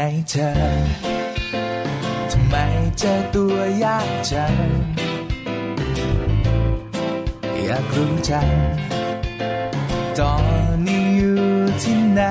[0.00, 0.52] ในเธอ
[2.30, 2.54] ทำไม
[2.98, 4.54] เจอตัวยากจัง
[7.64, 8.50] อยากรู้จัง
[10.18, 10.34] ตอ
[10.72, 11.42] นนี้อยู่
[11.82, 12.22] ที่ไหน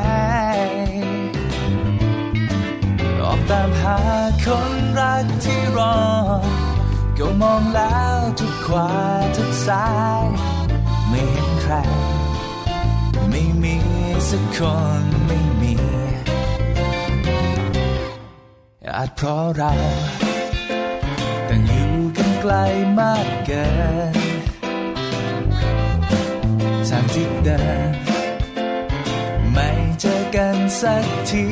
[3.22, 3.98] ออกตามหา
[4.44, 5.98] คนรักที่รอ
[7.18, 8.90] ก็มองแล้วทุกขวา
[9.38, 9.88] ทุกซ้า
[10.22, 10.24] ย
[11.10, 11.74] ไม่เห็นใคร
[13.30, 13.76] ไม่มี
[14.30, 14.58] สักค
[15.02, 16.07] นไม่มี
[19.00, 19.72] อาจเพราะเรา
[21.50, 22.54] ต่างอยู่กันไกล
[23.00, 23.66] มากเกิ
[24.14, 24.16] น
[26.90, 27.60] ทางที่เดิ
[27.90, 27.92] น
[29.52, 31.46] ไม่เจอกันสักที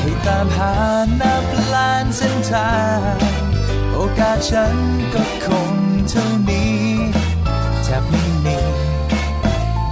[0.00, 0.74] ให้ตามหา
[1.20, 2.74] นับล้านเส้นทา
[3.14, 3.16] ง
[3.92, 4.76] โอกาสฉัน
[5.14, 5.72] ก็คง
[6.10, 6.80] เท่านี้
[7.82, 8.58] แทบไม่มี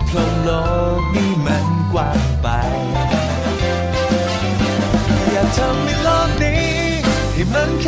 [0.06, 0.48] เพราะโล
[1.00, 2.48] กนี้มันกว้างไป
[5.56, 6.72] ทำให้โลกนี้
[7.34, 7.86] ให้มันแค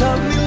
[0.00, 0.37] อย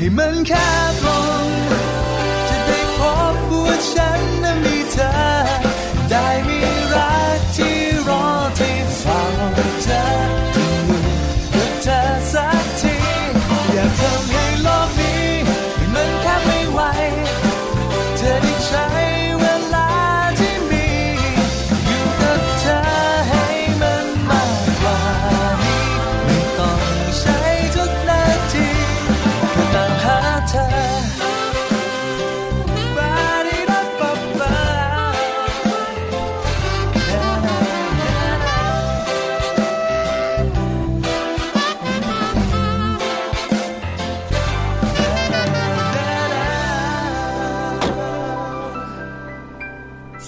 [0.00, 0.52] ห้มันแค
[0.90, 1.08] บล
[1.44, 1.46] ง
[2.48, 3.00] จะได้พ
[3.34, 3.36] บ
[3.66, 4.37] ว่าฉัน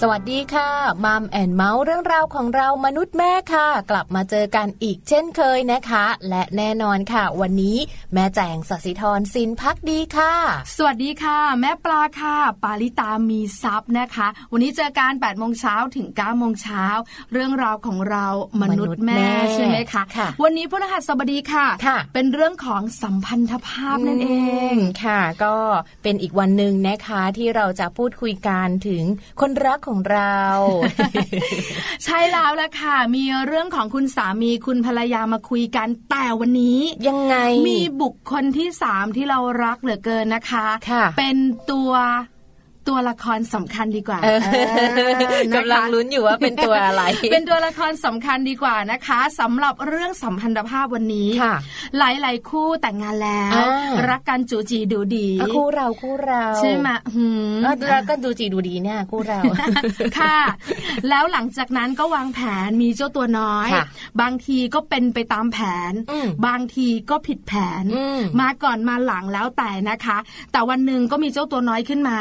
[0.03, 0.69] สวัสดีค่ะ
[1.05, 7.77] มัมแอนเมาส์เรื่องราวของเรามนุษย์แม่ค่ะ กลับมาเจอกันอีกเช่นเคยนะคะ และแน่นอนค่ะ วันนี้
[8.13, 10.33] แม่แจงสศิธรสินพักดีค่ะ
[10.75, 16.83] สวัสดีค่ะ แม่ปลาค่ะ ปาลิตามีซับนะคะ วันนี้เจอการ8โมงเช้าถึง9โมงเช้า
[17.31, 18.25] เรื่องราวของเรา
[18.61, 24.29] มนุษย์แม่มนุษย์แม่ใช่ไหมคะค่ะวันนี้พฤหัสบดีค่ะค่ะเป็นเรื่องของสัมพันธภาพนั่นเอ
[24.73, 25.55] งมค่ะ ก็
[26.03, 29.03] เป็นอีกวันหนึ่งนะคะที่เราจะพูดคุยกันถึง
[29.41, 30.39] คนรักของเรา
[32.05, 37.35] ใช่แล้วละค่ะ มีเรื่องของคุณสามีคุณภรรยามาคุยกันแต่วันนี้ ยังไง
[37.69, 41.37] มีบุคคลที่สามที่เรารักเหลือเกินนะคะค่ะเป็น
[41.71, 41.91] ตัว
[42.87, 44.39] ตัวละครสำคัญดีกว่าเออ
[44.95, 51.55] เออนะคะกำลังลุ้นอยู่ว่าเป็นตัวอะไร เป็นตัวละครสำคัญดีกว่านะคะสำหรับเรื่องสัมพันธภาพวันนี้ค่ะ
[51.97, 59.39] หลาย ๆ คู่แต่งงานแล้วอ่ารักกันจูจีดูดีอะคู่เราคู่เราใช่ไหมหืมเออแล้วก็ดูจีดูดีเนี่ยคู่เรา
[60.19, 60.39] ค่ะ
[61.09, 63.85] แล้วหลังจากนั้นก็วางแผนมีเจ้าตัวน้อยค่ะ
[64.21, 65.59] บางทีก็เป็นไปตามแผ
[65.91, 70.17] นอืมบางทีก็ผิดแผนอืมมาก่อนมาหลังแล้วแต่นะคะ
[70.51, 72.19] แต่วันหนึ่งก็มีเจ้าตัวน้อยขึ้นมา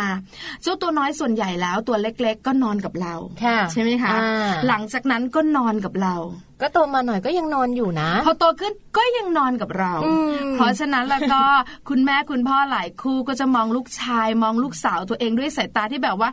[0.62, 3.14] เจ้าตัวน้อยส่วนใหญ่แล้วตัวเล็ก ๆ ก็นอนกับเรา
[3.44, 6.16] ค่ะใช่ไหมคะอ่าหลังจากนั้นก็นอนกับเรา
[6.62, 11.42] ก็โตมาหน่อยก็ยังนอนอยู่นะ พอโตขึ้นก็ยังนอนกับเราอืมเพราะฉะนั้นแล้วก็
[11.88, 16.30] คุณแม่คุณพ่อหลายคู่ก็จะมองลูกชายมองลูกสาวตัวเองด้วยสายตาที่แบบว่า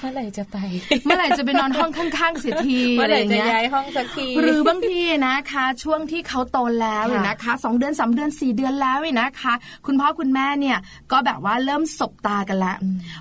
[0.00, 0.56] เมื่อไหร่จะไป
[1.04, 9.54] เมื่อไหร่จะไปนอนห้องข้างๆเสียทีเมื่ออะไหไรร่อย่างจะเงี้ยย้ายห้องสักทีหรือบางทีนะคะ ช่วงที่เขาโตแล้วค่ะนะคะสองเดือนสามเดือนสี่เดือนแล้วนะคะ
[9.86, 10.78] คุณพ่อคุณแม่เนี่ย
[11.12, 12.76] ก็แบบว่าเริ่มสบตากันแล้ว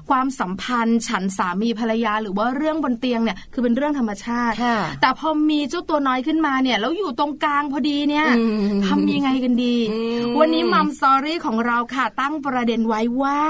[0.09, 8.43] ความสัมพันธ์ฉันสามีภรรยาหรือว่าเรื่องบนเตียงเนี่ยคือเป็นเรื่องธรรมชาติค่ะแต่พอมีเจ้าตัวน้อยขึ้นมาเนี่ยแล้วอยู่ตรงกลางพอดีเนี่ยอื
[8.75, 9.99] มทำยังไงกันดีอื
[10.29, 13.41] มวันนี้มัมสอรี่ของเราค่ะตั้งประเด็นไว้ว่า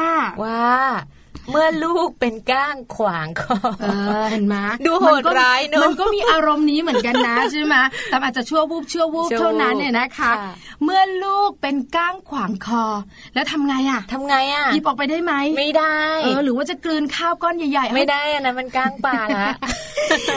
[0.43, 0.65] ว่า
[1.51, 3.87] เมื่อลูกเป็นก้างขวางคอเอ
[4.21, 4.55] อเห็นไหม
[4.85, 7.75] ดูโหดร้ายเนอะมันก็มีอารมณ์นี้เหมือนกันนะใช่ไหม
[8.09, 10.33] แต่อาจจะชั่ววูบชั่ววูบชั่ววูบเท่านั้นเนี่ยนะคะค่ะ
[10.83, 12.85] เมื่อลูกเป็นก้างขวางคอ
[13.33, 19.47] แล้วทำไงอะทำไงอะหยิบออกไปได้ไหมไม่ได้เออหรือว่าจะกลืนข้าวก้อนใหญ่ๆไม่ได้อันนั้นมันก้างป่าละ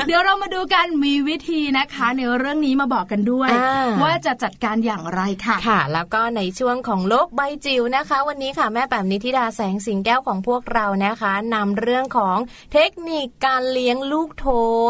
[0.06, 12.36] เดี๋ยวเรามาดูกันมีวิธีนะคะในเรื่องนี้มาบอกกันด้วยอ่าว่าจะจัดการอย่างไรค่ะค่ะ แล้วก็ในช่วงของโลกใบจิ๋วนะคะ วันนี้ค่ะแม่แปมนิธิดาแสงสิงแก้วของพวกเรานะคะนำเรื่องของ
[12.72, 14.46] เทคนิคการเลี้ยงลูกโท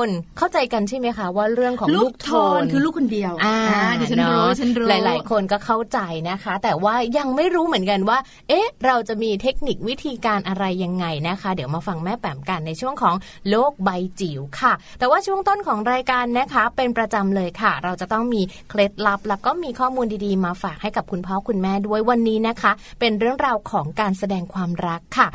[0.06, 0.08] น
[0.38, 3.56] เข้าใจกันใช่ไหมคะว่าเรื่องของลูลูกกโทโทนนคือลูกคนเดียวอ่า
[4.00, 5.99] ดิฉันรู้เอะฉันรู้หลาย ๆ คนก็เข้าใจ
[6.31, 8.19] นะคะ แต่ว่ายังไม่รู้เหมือนกันว่า
[8.49, 13.14] เอ๊ะ เราจะมีเทคนิควิธีการอะไรยังไงนะคะ เดี๋ยวมาฟังแม่แปมกันในช่วงของ
[13.50, 13.90] โลกใบ
[14.20, 25.28] จิ๋วค่ะ แต่ว่าช่วงต้นของรายการนะคะ เป็นประจำเลยค่ะ เราจะต้องมีเคล็ดลับ แล้วก็มีข้อมูลดีๆ มาฝากให้กับคุณพ่อคุณแม่ด้วยวันนี้นะคะ เป็นเรื่องราวของการแสดงความรักค่ะ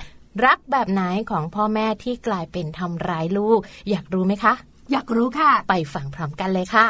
[0.46, 1.02] รักแบบไหน
[1.32, 3.60] ของพ่อแม่ที่กลายเป็นทำร้ายลูก
[3.90, 4.54] อยากรู้ไหมคะ
[4.92, 6.88] อยากรู้ค่ะ ไปฟังพร้อมกันเลยค่ะ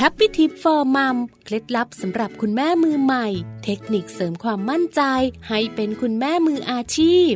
[0.00, 3.26] Happy Tip for Mom เคล็ดลับสำหรับคุณแม่มือใหม่
[3.64, 5.02] เทคนิคเสริมความมั่นใจ
[5.48, 7.32] ให้เป็นคุณแม่มืออาชีพ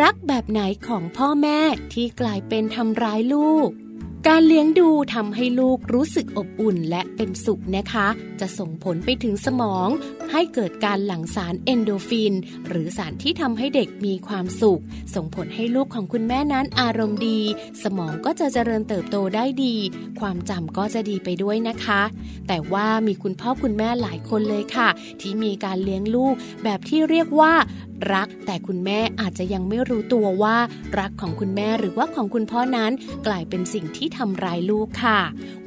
[0.00, 1.60] รักแบบไหนของพ่อแม่
[1.92, 3.68] ที่กลายเป็นทำร้ายลูก
[4.32, 8.06] การเลี้ยงดูทำให้ลูกรู้สึกอบอุ่นและเป็นสุขนะคะ
[8.40, 9.88] จะส่งผลไปถึงสมอง
[10.32, 12.34] ให้เกิดการหลั่งสารเอนโดฟิน
[12.68, 14.80] หรือสารที่ทำให้เด็กมีความสุข
[15.14, 17.40] ส่งผลให้ลูกของคุณแม่นั้นอารมณ์ดี
[17.82, 19.76] สมองก็จะเจริญเติบโตได้ดี
[20.20, 22.02] ความจำก็จะดีไปด้วยนะคะ
[22.48, 24.88] แต่ว่ามีคุณพ่อคุณแม่หลายคนเลยค่ะ
[25.20, 26.34] ที่มีการเลี้ยงลูก
[26.64, 27.52] แบบที่เรียกว่า
[28.14, 30.56] รัก แต่คุณแม่อาจจะยังไม่รู้ตัวว่า
[30.98, 32.92] รักของคุณแม่หรือว่าของคุณพ่อนั้น
[33.26, 35.18] กลายเป็นสิ่งที่ทำร้ายลูกค่ะ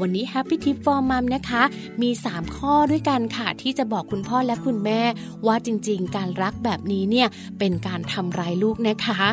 [0.01, 1.63] วันนี้ Happy Tip for Mom นะคะ
[2.01, 5.01] มี 3 ข้อด้วยกันค่ะ ที่จะบอกคุณพ่อและคุณแม่
[5.47, 7.27] ว่าจริงๆ การรักแบบนี้เนี่ย
[7.59, 9.23] เป็นการทำร้ายลูกนะคะ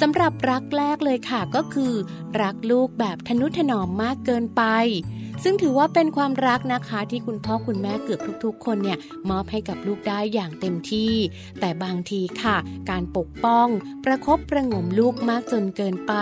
[0.00, 1.92] สำหรับรักแรกเลยค่ะก็คือ
[2.42, 4.62] รักลูกแบบทนุถนอมมากเกินไป
[5.42, 8.98] ซึ่งถือว่าเป็นความรักนะคะที่คุณพ่อคุณแม่เกือบทุกๆ คนเนี่ย
[9.30, 11.12] มอบให้กับลูกได้อย่างเต็มที่
[11.60, 12.56] แต่บางทีค่ะ
[12.90, 13.68] การปกป้อง
[14.04, 16.14] ประคบประงมลูกมากจนเกินไป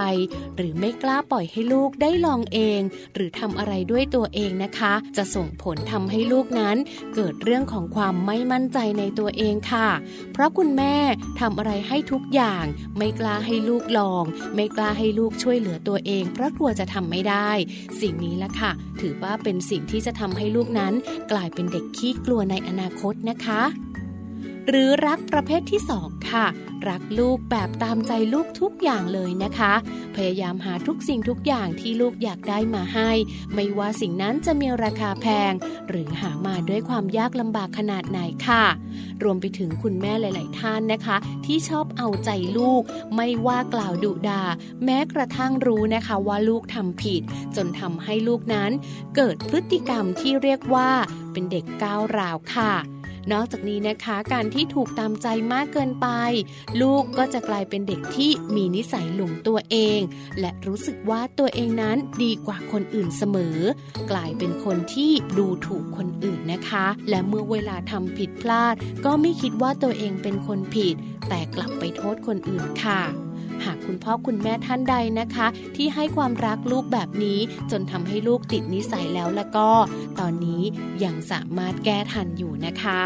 [0.56, 2.80] หรือไม่กล้าปล่อยให้ลูกได้ลองเอง
[3.14, 6.76] หรือทำอะไรด้วยตัวเองนะคะ จะส่งผลทำให้ลูกนั้น
[7.14, 9.88] เกิดเรื่องของความไม่มั่นใจในตัวเองค่ะ
[10.32, 10.96] เพราะคุณแม่
[11.40, 12.64] ทำอะไรให้ทุกอย่าง
[12.96, 17.50] ไม่กล้าให้ลูกลอง ไม่กล้าให้ลูกช่วยเหลือตัวเอง เพราะกลัวจะทำไม่ได้
[18.00, 18.70] สิ่งนี้ละค่ะ
[19.02, 20.92] ถือว่าเป็นสิ่งที่จะทำให้ลูกนั้น
[21.32, 23.62] กลายเป็นเด็กขี้กลัวในอนาคตนะคะ
[24.68, 26.46] หรือรักประเภทที่สองค่ะ
[26.88, 29.72] รักลูกแบบตามใจลูกทุกอย่างเลยนะคะ
[30.16, 33.10] พยายามหาทุกสิ่งทุกอย่างที่ลูกอยากได้มาให้
[33.54, 35.52] ไม่ว่าสิ่งนั้นจะมีราคาแพง
[35.88, 38.64] หรือหามาด้วยความยากลำบากขนาดไหนค่ะ
[39.22, 41.16] รวมไปถึงคุณแม่หลาย ๆ ท่านนะคะ
[41.46, 42.82] ที่ชอบเอาใจลูก
[43.16, 44.42] ไม่ว่ากล่าวดุดา
[44.84, 47.22] แม้กระทั่งรู้นะคะว่าลูกทำผิด
[47.56, 48.70] จนทำให้ลูกนั้น
[49.16, 50.90] เกิดพฤติกรรมที่เรียกว่า
[51.32, 52.72] เป็นเด็กก้าวร้าวค่ะ
[53.32, 56.08] นอกจากนี้นะคะการที่ถูกตามใจมากเกินไป
[56.80, 60.00] ลูกก็จะกลายเป็นเด็กที่มีนิสัยหลงตัวเอง
[60.40, 63.58] และรู้สึกว่าตัวเองนั้นดีกว่าคนอื่นเสมอ
[64.10, 68.74] กลายเป็นคนที่ดูถูกคนอื่นนะคะ และเมื่อเวลาทำผิดพลาด
[69.04, 70.94] ก็ไม่คิดว่าตัวเองเป็นคนผิด
[71.28, 73.02] แต่กลับไปโทษคนอื่นค่ะ
[73.64, 77.38] หากคุณพ่อคุณแม่ท่านใดนะคะ ที่ให้ความรักลูกแบบนี้
[77.70, 79.68] จนทำให้ลูกติดนิสัยแล้วแล้วก็
[80.20, 80.62] ตอนนี้
[81.04, 83.02] ยังสามารถแก้ทันอยู่นะคะ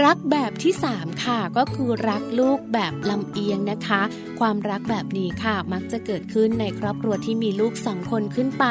[0.00, 4.02] รักแบบที่ 3 ค่ะ ก็คือรักลูกแบบลำเอียงนะคะ
[4.40, 8.66] ความรักแบบนี้ค่ะมักจะเกิดขึ้นในครอบครัวที่มีลูกสองคนขึ้นไป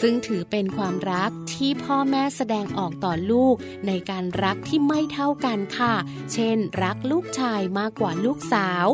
[0.00, 3.54] ซึ่งถือเป็นความรักที่พ่อแม่แสดงออกต่อลูก
[3.86, 5.94] ในการรักที่ไม่เท่ากันค่ะ
[6.32, 8.86] เช่น รักลูกชายมากกว่าลูกสาว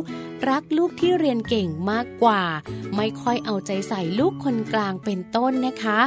[0.48, 2.42] รักลูกที่เรียนเก่งมากกว่า
[2.96, 6.00] ไม่ค่อยเอาใจใส่ลูกคนกลางเป็นต้นนะคะ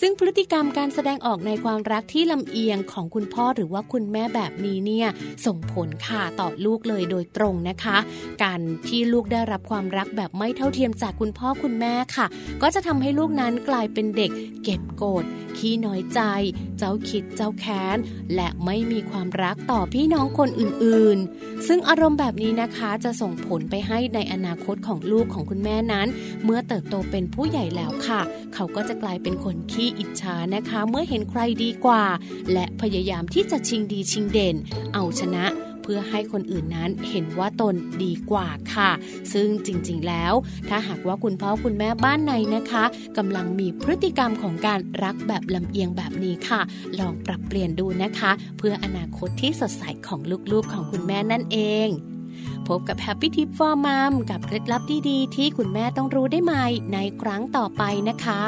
[0.00, 5.08] ซึ่งพฤติกรรมการแสดงออกในความรักที่ลำเอียงของคุณพ่อหรือว่าคุณแม่แบบนี้เนี่ย
[5.46, 7.96] ส่งผลค่ะต่อลูกเลยโดยตรงนะคะ
[8.42, 12.26] การที่ลูกได้รับความรักแบบไม่เท่าเทียมจากคุณพ่อคุณแม่ค่ะ
[12.62, 14.30] ก็จะทำให้ลูกนั้นกลายเป็นเด็ก
[14.64, 15.24] เก็บโกรธ
[15.58, 16.20] ขี้น้อยใจ
[16.78, 17.96] เจ้าคิดเจ้าแค้น
[18.34, 26.06] และไม่มีความรักต่อพี่น้องคนอื่นๆ ซึ่งอารมณ์แบบนี้นะคะจะส่งผลไปให้ในอนาคตของลูกของคุณแม่นั้น
[26.44, 28.20] เมื่อเติบโตเป็นผู้ใหญ่แล้วค่ะ
[28.54, 32.04] เขาก็จะกลายเป็นคนขี้อิจฉานะคะ เมื่อเห็นใครดีกว่า
[32.52, 34.56] และพยายามที่จะชิงดีชิงเด่น
[34.94, 35.46] เอาชนะ
[35.82, 37.74] เพื่อให้คนอื่นนั้นเห็นว่าตน
[38.04, 38.90] ดีกว่าค่ะ
[39.32, 40.32] ซึ่งจริงๆแล้ว
[40.68, 42.84] ถ้าหากว่าคุณพ่อคุณแม่บ้านในนะคะ
[43.18, 46.60] กำลังมีพฤติกรรมของการรักแบบลำเอียงแบบนี้ค่ะ
[46.98, 50.20] ลองปรับเปลี่ยนดูนะคะ เพื่ออนาคตที่สดใสของ
[50.52, 51.88] ลูกๆของคุณแม่นั่นเอง
[52.68, 58.42] พบกับ Happy Tip for Mom กับเคล็ดลับดีๆ ที่คุณแม่ต้องรู้ได้ใหม่ในครั้งต่อไปนะคะ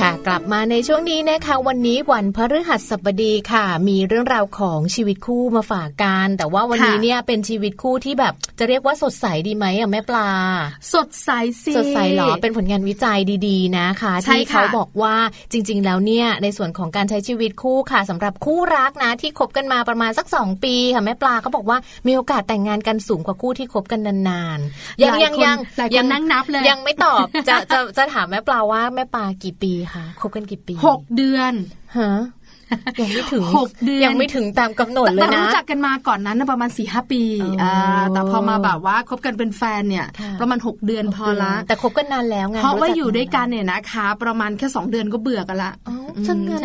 [0.00, 10.30] ค่ะกลับมาในช่วงนี้นะคะ วันนี้วันพฤหัสบดีค่ะ มีเรื่องราวของชีวิตคู่มาฝากกันแต่ว่าวันนี้ค่ะเนี่ยเป็นชีวิตคู่ที่แบบจะเรียกว่าสดใสดีไหมอะแม่ปลา
[10.94, 11.30] สดใส
[11.64, 15.14] สิสดใสเหรอเป็นผลงานวิจัยดีๆนะคะใช่ที่ค่ะเขาบอกว่า
[15.52, 31.52] จริง ๆ แล้วเนี่ยในส่วนของการใช้ชีวิตคู่ค่ะสำหรับคู่รักนะที่คบกันมาประมาณสัก 2 ปีค่ะแม่ปลาเขาบอกว่ามีโอกาสแต่งงานกันสูงกว่าคู่ที่คบกันนานๆยังหลายยังคนยังหลายคนนั่งนับเลยยังไม่ตอบจะจะจะถามแม่ปลาว่าแม่ปลากี่ปีคะคบกันกี่ปีหกเดือน
[31.98, 32.12] ฮะ
[33.00, 45.96] ยังไม่ถึงหกเดือนยังไม่ถึงตามกำหนดเลยแต่นะรู้จักกันมาก่อนนั้นนะประมาณ4ี่หปีอ๋ออ่าแต่พอมาแบบว่าคบกันเป็นแฟนเนี่ยค่ะประมาณ6เดือนพอละ แต่คบกันนานแล้วไงเพราะว่าจัอยู่ด้วยกันเนี่ยนะคะ ประมาณแค่2เดือนก็เบื่อกันละอ๋อ
[46.26, 46.62] ช่างงั้น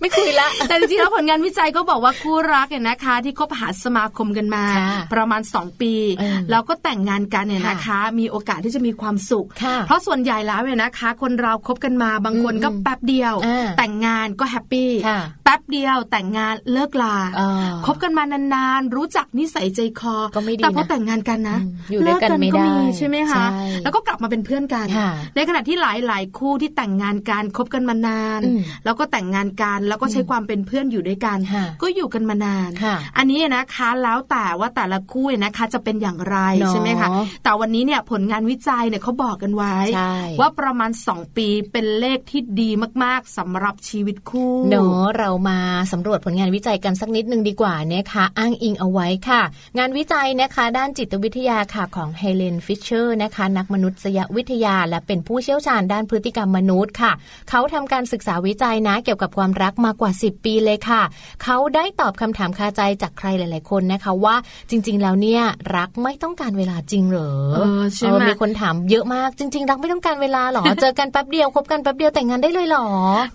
[0.00, 17.50] ไม่คุยละ แต่จริงๆแล้วผลงานวิจัยก็บอกว่าคู่รักเนี่ยนะคะ ที่คบหาสมาคมกันมาค่ะประมาณ2ปีเออแล้วก็แต่งงานกันเนี่ยค่ะนะคะ มีโอกาสที่จะมีความสุขค่ะเพราะส่วนใหญ่แล้วเนี่ยนะคะ คนเราคบกันมาบางคนก็อืมแป๊บเดียวอ่าแต่งงานก็แฮปปี้ค่ะแป๊บเดียวแต่งงานเลิกลาอ่า
[17.86, 37.08] คบกันมานานๆ รู้จักนิสัยใจคอก็ไม่ดีแต่พอนะแต่งงานกันนะอืมอยู่ด้วยกันไม่ได้เลิใช่ไหมคะใช่แล้วก็กลับมาเป็นเพื่อนกันค่ะในขณะที่หลายๆคู่ที่แต่งงานกันคบกันมานานอืมแล้วก็แต่งงานกันแล้วก็ใช้ความเป็นเพื่อนอยู่ด้วยกันค่ะก็อยู่กันมานานค่ะอันนี้นะคะแล้วแต่ว่าแต่ละคู่เนี่ยนะคะจะเป็นอย่างไรเนาะใช่ไหมคะ
[37.44, 42.70] แต่วันนี้เนี่ยผลงานวิจัยเนี่ยเขาบอกกันไว้ใช่ว่าประมาณ 2 ปีเป็นเลขที่ดี
[43.04, 45.58] มากๆสำหรับชีวิตคู่เนอะเรามา
[45.92, 49.42] สำรวจผลงานวิจัยกันสักนิดนึงดีกว่านะคะอ้างอิงเอาไว้ค่ะ
[49.78, 57.12] งานวิจัยนะคะ ด้านจิตวิทยาค่ะของเฮเลนฟิชเชอร์นะคะนักมนุษยวิทยา และเป็นผู้เชี่ยวชาญด้านพฤติกรรมมนุษย์ค่ะ
[57.50, 61.02] เขาทำการศึกษาวิจัยนะ เกี่ยวกับความรักมากว่า 10 ปีเลยค่ะ
[61.42, 64.36] เขาได้ตอบคำถามคาใจจากใครหลาย ๆ คนนะคะว่า
[64.70, 65.42] จริง ๆ แล้วเนี่ย
[65.76, 72.86] รักไม่ต้องการเวลาจริงเหรอเออใช่ไหมเออมีคนถามเยอะมากจริง ๆ รักไม่ต้องการเวลาเหรอเจอกันแป๊บเดียวคบกันแป๊บเดียวแต่งงานได้เลยเหรอ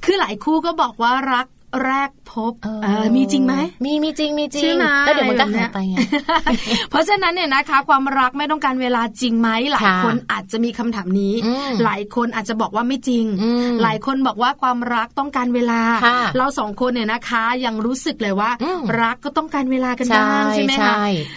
[0.06, 1.48] คือหลายคู่ก็บอกว่ารัก
[1.86, 3.54] แรกพบเออมีจริงไหม
[3.86, 5.98] มีมีจริงมีจริใช่งไหมแล้วเดี๋ยวมันก็แบบเนี้หายยไปไง
[6.90, 20.96] เพราะฉะนั้นเนี่ยนะคะ ความรักไม่ต้องการเวลาจริงไหมหลายค่ะคนอาจจะมีคำถามนี้อืมหลายคนอาจจะบอกว่าไม่จริงอืมหลายคนบอกว่าความรักต้องการเวลาค่ะเราสองคนเนี่ยนะคะยังรู้สึกเลยว่าอืมรักก็ต้องการเวลากันบ้างใช่ไหมใช่คะ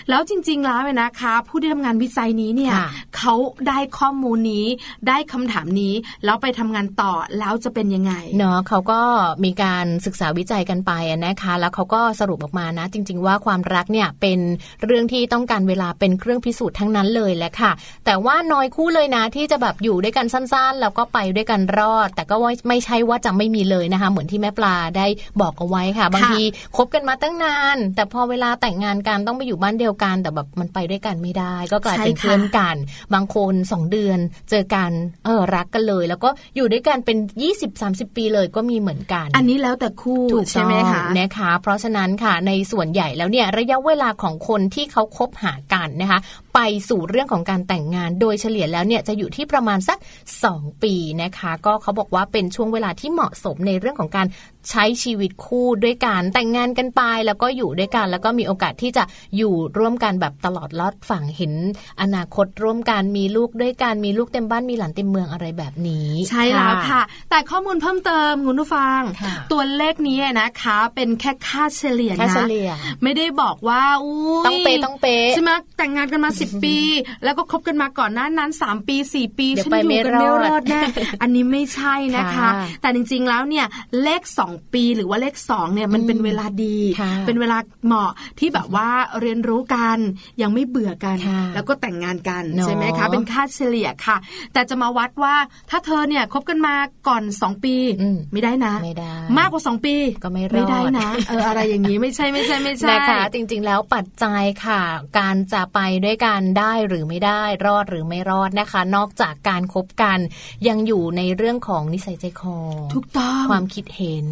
[0.08, 3.34] แล้วจริง ๆ แล้วเนี่ยนะคะ ผู้ที่ทำงานวิจัยนี้เนี่ยค่ะเขา
[3.68, 4.66] ได้ข้อมูลนี้
[5.08, 9.00] ได้คำถามนี้แล้วไปทำงานต่อแล้วจะเป็นยังไงเนาะเขาก็
[9.44, 10.92] มีการศึกษาวิจัยกันไป
[11.26, 14.38] นะคะ แล้วเขาก็สรุปออกมานะ จริง ๆ ว่าความรักเนี่ยเป็น
[14.84, 17.72] เรื่องที่ต้องการเวลาเป็นเครื่องพิสูจน์ทั้งนั้นเลยแหละค่ะ
[18.04, 22.34] แต่ว่าน้อยคู่เลยนะที่จะแบบอยู่ด้วยกันสั้นๆ แล้วก็ไปด้วยกันรอด แต่ก็
[22.68, 25.06] ไม่ใช่ว่าจะไม่มีเลยนะคะ เหมือนที่แม่ปลาได้
[25.40, 26.42] บอกเอาไว้ค่ะ บางที
[26.76, 32.76] คบกันมาตั้งนาน แต่พอเวลาแต่งงานกันต้องไปอยู่บ้านเดียวกัน แต่แบบมันไปด้วยกันไม่ได้ ก็กลายเป็นใช่ค่ะเพื่อนกัน
[33.14, 34.18] บางคนสองเดือน
[34.50, 34.90] เจอกัน
[35.24, 37.18] เออรักกันเลย แล้วก็อยู่ด้วยกันเป็น
[37.66, 46.18] 20-30 ปีเลยก็มีเหมือนกัน อันนี้แล้วแต่คู่ถูกใช่ต้องไหมคะนะคะ เพราะฉะนั้นค่ะในส่วนใหญ่แล้วเนี่ยระยะเวลาของคนที่เขาคบหากันนะคะ
[46.56, 49.98] ไปสู่เรื่องของการแต่งงาน โดยเฉลี่ยแล้วเนี่ยจะอยู่ที่ประมาณสัก
[50.44, 54.26] 2 ปีนะคะ ก็เขาบอกว่าเป็นช่วงเวลาที่เหมาะสมในเรื่องของการ
[54.70, 59.04] ใช้ชีวิตคู่ด้วยกันแต่งงานกันไป แล้วก็อยู่ด้วยกัน แล้วก็มีโอกาสที่จะ
[59.36, 61.52] อยู่ร่วมกันแบบตลอดลอดฝั่งเห็น
[62.00, 72.70] อนาคตร่วมกันมีลูกด้วยกันมีลูกเต็มบ้านมีหลานเต็มเมืองอะไรแบบนี้ ใช่แล้วค่ะ แต่ข้อมูลเพิ่มเติมคุณผู้ฟังค่ะตัวเลขนี้นะคะ เป็นแค่ค่าเฉลี่ยแค่นะเฉลี่ย
[73.02, 76.76] ไม่ได้บอกว่าอุ้ยต้องเป๊ะต้องเป๊ะใช่ไหมแต่งงานกันมา10 ปี
[77.24, 80.80] แล้วก็คบกันมาก่อนหน้านั้น 3 ปี 4 ปีเดี๋ยวฉันไปอยู่ไม่กันไม่รอดรอดแน่
[81.22, 82.50] อันนี้ไม่ใช่นะคะค่ะ
[82.82, 83.66] แต่จริงๆแล้วเนี่ย
[84.02, 88.88] เลข 2 ปีหรือว่าเลข2เนี่ยมันเป็นเวลาดีค่ะเป็นเวลาเหมาะที่แบบว่า
[89.20, 89.98] เรียนรู้กัน
[90.42, 94.16] ยังไม่เบื่อกันค่ะแล้วก็แต่งงานกันเนอะใช่ไหมคะเป็นค่าเฉลี่ยค่ะ
[94.52, 95.34] แต่จะมาวัดว่า
[95.70, 96.74] ถ้าเธอเนี่ยคบกันมา
[97.08, 104.80] ก่อน 2 ปีอืมไม่ได้นะไม่ได้มากกว่า 2 ปีก็ไม่รอดไม่ได้นะเอออะไรอย่างนี้ไม่ใช่ไม่ใช่ไม่ใช่นะคะจริง ๆ แล้วปัจจัยค่ะ
[105.18, 110.18] การจะไปด้วยกันได้หรือไม่ได้รอดหรือไม่รอดนะคะ นอกจากการคบกัน
[110.68, 112.56] ยังอยู่ในเรื่องของนิสัยใจคอ
[112.94, 114.26] ถูกต้องความคิดเห็น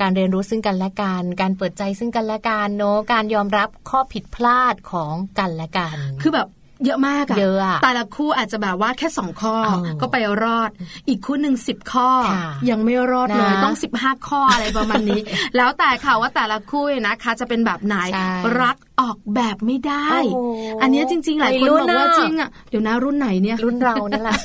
[0.00, 6.48] การเรียนรู้ซึ่งกันและกันการเปิดใจซึ่งกันและกันเนอะการยอมรับข้อผิดพลาดของกันและกัน คือแบบ
[6.84, 10.70] เยอะมากอะเยอะอะแต่ละคู่อาจจะแบบว่าแค่สองข้อเออก็ไปรอด
[11.08, 15.20] อีกคู่หนึ่งสิบข้อค่ะยังไม่รอดเลยนะต้องสิบห้าข้ออะไรประมาณนี้
[15.56, 20.50] แล้วแต่ค่ะว่าแต่ละคู่นะคะจะเป็นแบบไหนใช่รัก ออกแบบไม่ได้โอ้โห
[20.82, 24.38] อันเนี้ยจริง ๆ หลายคนวัยรุ่บนอกว่าอะจริงอะเดี๋ยวนะรุ่นไหนเนี่ยรุ่นเรานั่นแหละ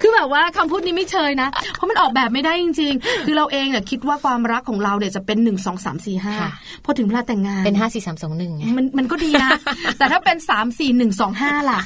[0.00, 6.50] คือแบบว่าคำพูดนี้ไม่เชยนะ เพราะมันออกแบบไม่ได้จริง ๆ คือเราเองเนี่ยคิดว่าความรักของเราเนี่ยจะเป็นหนึ่งสองสามสี่ห้าค่ะ
[6.84, 9.50] พอถึงเวลาแต่งงานเป็นห้าสี่สามสองหนึ่งไงมันมันก็ดีนะ
[9.98, 11.80] แต่ถ้าเป็นสามสี่หนึ่งสองห้าล่ะ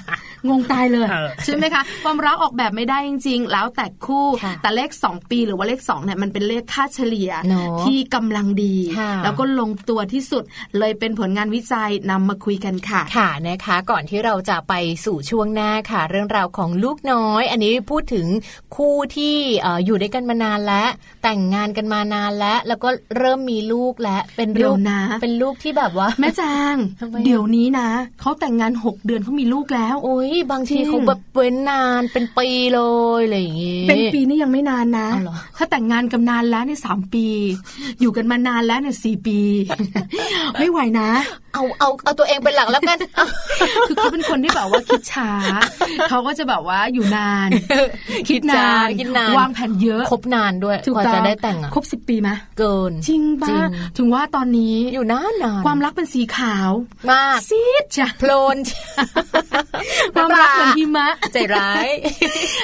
[0.49, 10.43] งงตายเลยเออใช่ไหมคะ ความรักออกแบบไม่ได้จริง ๆ แล้วแต่คู่ค่ะแต่เลข2ปีหรือว่าเลข2เนี่ยมันเป็นเลขค่าเฉลี่ยเนอะที่กำลังดีค่ะแล้วก็ลงตัวที่สุด
[10.79, 18.27] เลยเป็นผลงานวิจัยนำมาคุยกันค่ะ ค่ะนะคะ ก่อนที่เราจะไปสู่ช่วงหน้าค่ะ เรื่องราวของลูกน้อย อันนี้พูดถึง
[18.77, 20.89] คู่ที่เอ่ออยู่ด้วยกันมานานแล้ว
[21.23, 27.89] แต่งงานกันมานานแล้ว แล้วก็เริ่มมีลูกแล้วเป็นเดี๋ลูยวกนะ เป็นลูกที่แบบว่า แม่จางทำไมอะเดี๋ยวนี้นะ
[28.21, 32.81] เขาแต่งงาน 6 เดือนเขามีลูกแล้วโอ้ยบางทีจริงเขาแบบเว้นนานเป็นปีเล
[33.19, 37.27] ยอะไรอย่างงี้เป็นปีนี่ยังไม่นานนะเอาเหรอถ้าแต่งงานกันนานแล้วเนี่ยสามปี
[38.01, 39.39] อยู่กันมานานแล้วเนี่ยสี่ปี
[40.59, 41.11] ไม่ไหวนะ
[41.55, 42.99] เอาเอาเอาตัวเองเป็นหลักแล้วกัน
[43.89, 45.31] คือเขาเป็นคนที่แบบว่าคิดช้า
[46.09, 47.49] เขาก็จะแบบว่าอยู่นาน
[48.29, 56.71] คิดนานคิดนานวางแผนเยอะ คบนานด้วยถูกกว่าต้องจะได้แต่งอะครบสิบปีไหมเกิน จริงจริป่ะงถึงว่าตอนนี้อยู่นานนานความรักเป็นสีขาว
[57.11, 58.57] มากซีดจ้ะโพลน
[60.15, 61.89] ความรักเหมือนหิมะใจร้าย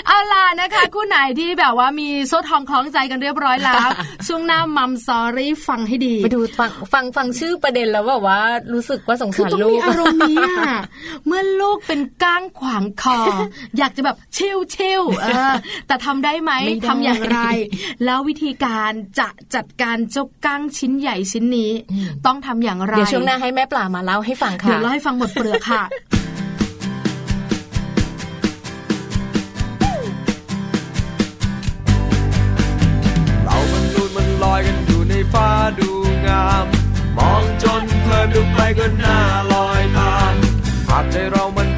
[0.07, 3.89] เอาล่ะนะคะ คู่ไหนที่แบบว่ามีโซ่ทองคล้องใจกันเรียบร้อยแล้ว
[4.27, 8.41] ช่วงหน้ามัมซอรี่ฟังให้ดีไปดูฟังฟังฟังชื่อประเด็นแล้วแบบว่า
[8.73, 10.77] รู้สึกว่าสงคือสารต้องลูมีกอารมณ์นี้อะ
[11.27, 13.19] เมื่อลูกเป็นก้างขวางคอ
[13.79, 15.53] อยากจะแบบเชิวเชิวๆเออ
[15.87, 17.41] แต่ทำได้ไหมไม่ได้ทำอย่างไร
[18.05, 21.71] แล้ววิธีการจะจัดการเจ้าก้างชิ้นใหญ่ชิ้นนี้
[22.27, 25.83] ต้องทำอย่างไรเดี๋ยวช่วงหน้าให้แม่ปลามาเล่าให้ฟังค่ะเดี๋ยวเล่าให้ฟังหมดเปลือกค่ะ
[33.45, 35.91] เรามันนูนมันลอยกันอยู่ในฟ้าดู
[36.27, 36.67] งาม
[37.17, 39.19] มองจนเพลินดูไปก็น่า
[39.53, 40.35] ลอยตาม
[40.89, 41.69] หากใจเรามัน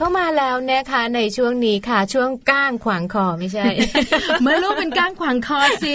[0.00, 3.66] เข้ามาแล้วนะคะในช่วงนี้ค่ะ ช่วงก้างขวางคอไม่ใช่
[4.42, 5.94] เมื่อลูกเป็นก้างขวางคอสิ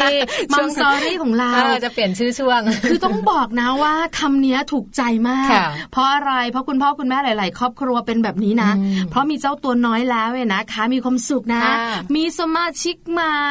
[0.54, 11.76] มัมซอรี่ของเราเออจะเปลี่ยนชื่อช่วง คือต้องบอกนะว่าคำเนี้ยถูกใจมากค่ะเพราะอะไรเพราะคุณพ่อคุณแม่หลาย ๆ ครอบครัวเป็นแบบนี้นะอืมเพราะมีเจ้าตัวน้อยแล้วเนี่ยนะคะ มีความสุขนะค่ะ
[12.16, 13.44] มีสมาชิกใหม่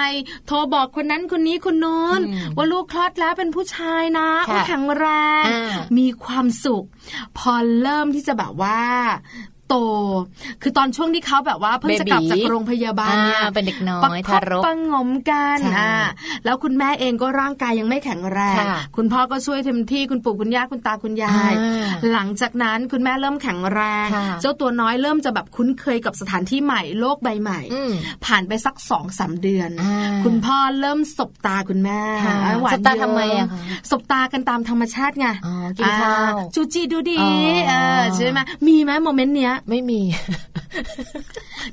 [0.46, 5.06] โทรบอกคนนั้นคนนี้คนโน้นอืมว่าลูกคลอดแล้วเป็นผู้ชายนะค่ะว่าแข็งแร
[5.44, 6.84] งอ่ามีความสุข
[7.38, 8.80] พอเริ่มที่จะแบบว่า
[9.68, 9.74] โต
[10.62, 15.94] คือตอนช่วงที่เขาแบบว่าเพิ่งจะกลับจาก Baby โรงพยาบาลเนี่ยอ่าเป็นเด็กน้อยประคทาบรกประหงมกันใช่อ่า
[16.44, 27.92] แล้วคุณแม่เองก็ร่างกายยังไม่แข็งแรงค่ะคุณพ่อก็ช่วยเต็มที่คุณปู่คุณย่าคุณตาคุณยายอ่าหลังจากนั้นคุณแม่เริ่มแข็งแรงค่ะเจ้าตัวน้อยเริ่มจะแบบคุ้นเคยกับสถานที่ใหม่โลกใบใหม่อืม
[28.24, 33.59] ผ่านไปสักสองสามเดือนอ่าคุณพ่อเริ่มสบตาคุณแม่ค่ะหวานสบตาเยิ้ทำไมอะคะ
[33.90, 37.33] สบตากันตามธรรมชาติไงอ๋อกินข้าวอ่จู๋จี๋ดู๋ดี๋อ๋อ
[37.68, 40.00] เออใช่ไหมมีไหม moment เนี้ยไม่มี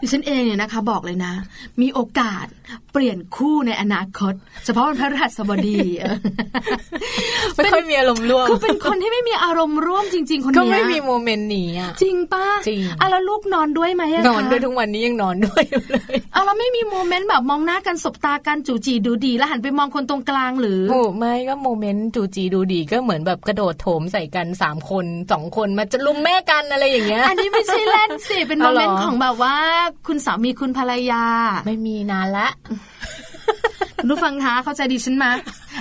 [0.01, 1.33] ดิฉันเองเนี่ยนะคะ บอกเลยนะ
[1.81, 2.45] มีโอกาส
[2.93, 4.33] เปลี่ยนคู่ในอนาคต
[4.65, 6.15] เฉพาะวันพระรหัสบดีเออ
[7.55, 29.55] ไม่ค่อยมีอารมณ์ร่วมคือเป็นคนที่ไม่มีอารมณ์ร่วมจริง ๆ คนก็เนี้ยไม่มี moment นี้อะจริงป้าจริงอะแล้วลูกนอนด้วยไหมะนอนคะด้วยทุกวันนี้ยังนอนด้วยอยู่เลยอะแล้วไม่มี moment แบบมองหน้ากันสบตากันจู๋จี๋ดู๋ดี๋ แล้วหันไปมองคนตรงกลางหรือโอ้ไม่ก็โมเมนต์จูจีดูดีก็เหมือนแบบกระโดดโถมใส่กันสามคนสองคนมาจะลุมแม่กันอะไรอย่างเงี้ยอันนี้ไม่ใช่เล่นสิ เป็นโมเอาเหรเมอนต์ของแบบว่า
[30.07, 31.23] คุณสามีคุณภรรยา
[31.65, 32.47] ไม่มีนานละ
[34.01, 35.31] คุณผู้ฟังคะเข้าใจดิฉันมา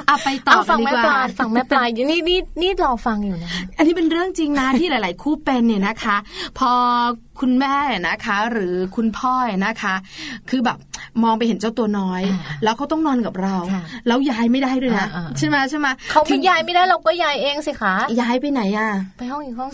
[0.08, 6.16] อะไปต่อเอากัฟันงดีแม่กปว่าลาฟังแม่ปลาอยู่นี่นี่นี่รอฟังอยู่นะ อันนี้เป็นเรื่องจริงนะที่หลาย ๆ คู่เป็นเนี่ยนะคะ
[6.58, 6.70] พอ
[7.40, 7.76] คุณแม่
[8.08, 9.34] นะคะ หรือคุณพ่อ
[9.66, 9.94] นะคะ
[10.50, 10.78] คือแบบ
[11.22, 19.70] มองไปเห็นเจ้าตัวน้อยอ่าแล้วเขาต้องนอนกับเราค่ะแล้วย้ายไม่ได้ด้วยนะอ่าๆใช่ไหมใช่ไหมเขาถึไม่งย้ายไม่ได้เราก็ย้ายเองสิคะย้ายไปไหนอะไปห้องอีกห้อง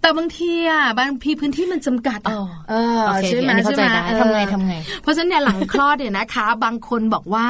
[0.00, 2.40] แต่บางทีอะบางทีพื้นที่มันจำกัดอ๋อ
[2.70, 7.46] เออโอเคใช่ไหมอันนี้เข้าใจใช่ไหมได้เออทำไงทำไง เพราะฉะนั้นเนี่ยหลังคลอดเนี่ยนะคะ บางคนบอกว่า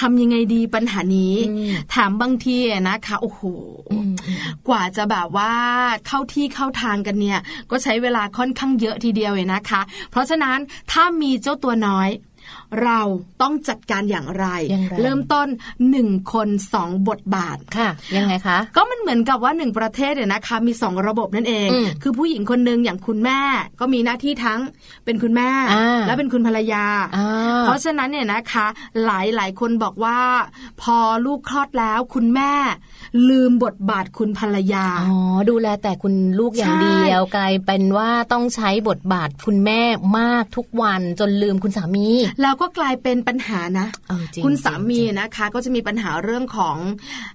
[0.00, 3.40] ทำยังไงดีปัญหานี้อืมถามบางทีอะนะคะโอ้โห
[3.92, 5.52] อืมอืมกว่าจะแบบว่า
[6.06, 7.38] เข้าที่เข้าทางกันเนี่ย
[7.70, 10.58] ก็ใช้เวลาค่อนข้างเยอะทีเดียวเลยนะคะ เพราะฉะนั้น
[10.92, 12.08] ถ้ามีเจ้าตัวน้อย
[12.82, 13.00] เรา
[13.42, 15.48] ต้องจัดการอย่างไรอย่างไร เริ่มต้น
[15.90, 23.40] หนึ่งคนสองบทบาทค่ะ ยังไงคะ ก็มันเหมือนกับว่าหนึ่งประเทศเนี่ยนะคะมีสองระบบนั่นเองอืมคือผู้หญิงคนหนึ่งอย่างคุณแม่
[23.80, 24.60] ก็มีหน้าที่ทั้ง
[25.04, 26.84] เป็นคุณแม่อ่าและเป็นคุณภรรยา
[27.16, 27.28] อ่า
[27.62, 28.66] เพราะฉะนั้นเนี่ยนะคะ
[29.04, 30.18] หลายหลายคนบอกว่า
[30.82, 32.52] พอลูกคลอดแล้วคุณแม่
[33.28, 35.18] ลืมบทบาทคุณภรรยาอ๋อ
[35.50, 39.80] ดูแลแต่คุณลูกอย่างใช่เดียวกลายเป็นว่าต้องใช้บทบาทคุณแม่
[40.18, 42.08] มากทุกวันจนลืมคุณสามี
[42.42, 46.76] แล้วก็กลายเป็นปัญหานะเออจริงคุณสามีจริงนะคะ ก็จะมีปัญหาเรื่องของ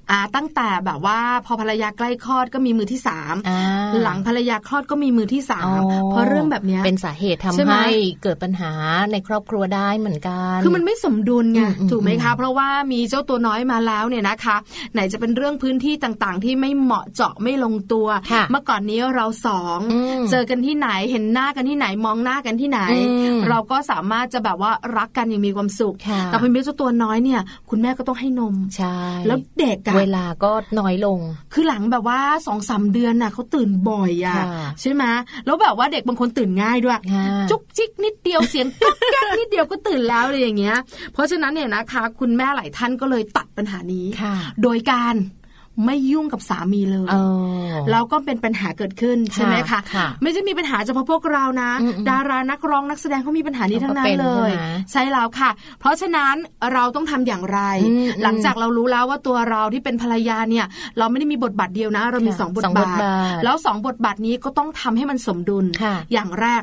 [0.10, 3.60] อ่าตั้งแต่แบบว่า พอภรรยาใกล้คลอดก็มีมือที่สามอ่า
[4.04, 7.92] หลังภรรยาคลอดก็มีมือที่สาอ๋อมเพราะเรื่องแบบเนี้ยเป็นสาเหตุทำใช่ไหมให้
[8.24, 8.72] เกิดปัญหา
[9.12, 14.56] ในครอบครัวได้เหมือนกัน คือมันไม่สมดุลไงอืมอืมถูกไหมคะอืมเพราะว่ามีเจ้าตัวน้อยมาแล้วเนี่ยนะคะ
[14.94, 31.20] ไหนจะเป็นเรื่องพื้นที่ต่างๆ ที่ไม่เหมาะเจาะไม่ลงตัวค่ะเมื่อก่อนนี้เราสองอืมเจอกันที่ไหนเห็นหน้ากันที่ไหนมองหน้ากันที่ไหนอืมเราก็สามารถจะแบบว่ารักกันอย่างมีความสุขค่ะแต่พอมีเจ้าตัวน้อยเนี่ย คุณแม่ก็ต้องให้นมใช่แล้วเด็กอะเวลาก็น้อยลง
[31.54, 34.46] คือหลังแบบว่าสองสามเดือนน่ะเขาตื่นบ่อยอะค่ะ
[34.82, 35.04] ใช่ไหม
[35.46, 40.78] แล้วแบบว่าเด็กบางคนตื่นง่ายด้วยค่ะจุกจิกนิดเดียวเสียงกักแก๊กนิดเดียวก็ตื่นแล้วเลยอย่างเงี้ย
[41.14, 45.16] เพราะฉะนั้นเนี่ยนะคะ คุณแม่หลายท่านก็เลยตัดปัญหานี้ค่ะโดยการ
[45.86, 47.16] ไม่ยุ่งกับสามีเลยเอ
[47.72, 56.36] อแล้วก็เป็นปัญหาเกิดขึ้นใช่ไหมคะค่ะไม่ใช่มีปัญหาเฉพาะพวกเรานะอืมอืมดารานักร้องนักแสดงเขามีปัญหานี้ทั้งนั้นเขาก็เป็นเลยใช่ไหมใช่แล้วค่ะ เพราะฉะนั้น
[56.74, 60.66] เราต้องทำอย่างไรอืมหลังจากเรารู้แล้วว่าตัวเราที่เป็นภรรยาเนี่ย
[60.98, 66.62] เราไม่ได้มีบทบาทเดียวนะ เรามีค่ะสองบทสองบทบาทบาท แล้วสองบทบาทนี้ก็ต้องทำให้มันสมดุลค่ะอย่างแรก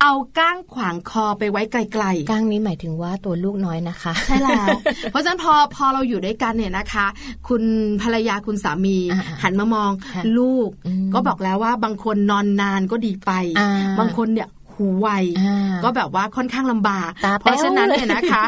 [0.00, 4.68] เอาก้างขวางคอไปไว้ไกลๆก้างนี้หมายถึงว่าตัวลูกน้อยนะคะใช่แล้ว
[5.10, 7.06] เพราะฉะนั้นพอพอเราอยู่ด้วยกันเนี่ยนะคะ
[7.48, 7.62] คุณ
[8.02, 15.08] ภรรยาคุณสามีอ่าๆหันมามองค่ะลูกอืมก็บอกแล้วว่าบางคนนอนนานก็ดีไปอ่าบางคนเนี่ยหูไว
[15.40, 18.44] อ่าก็แบบว่าค่อนข้างลำบากตาเพราะฉะนั้นแป๊วเลยเนี่ยนะคะ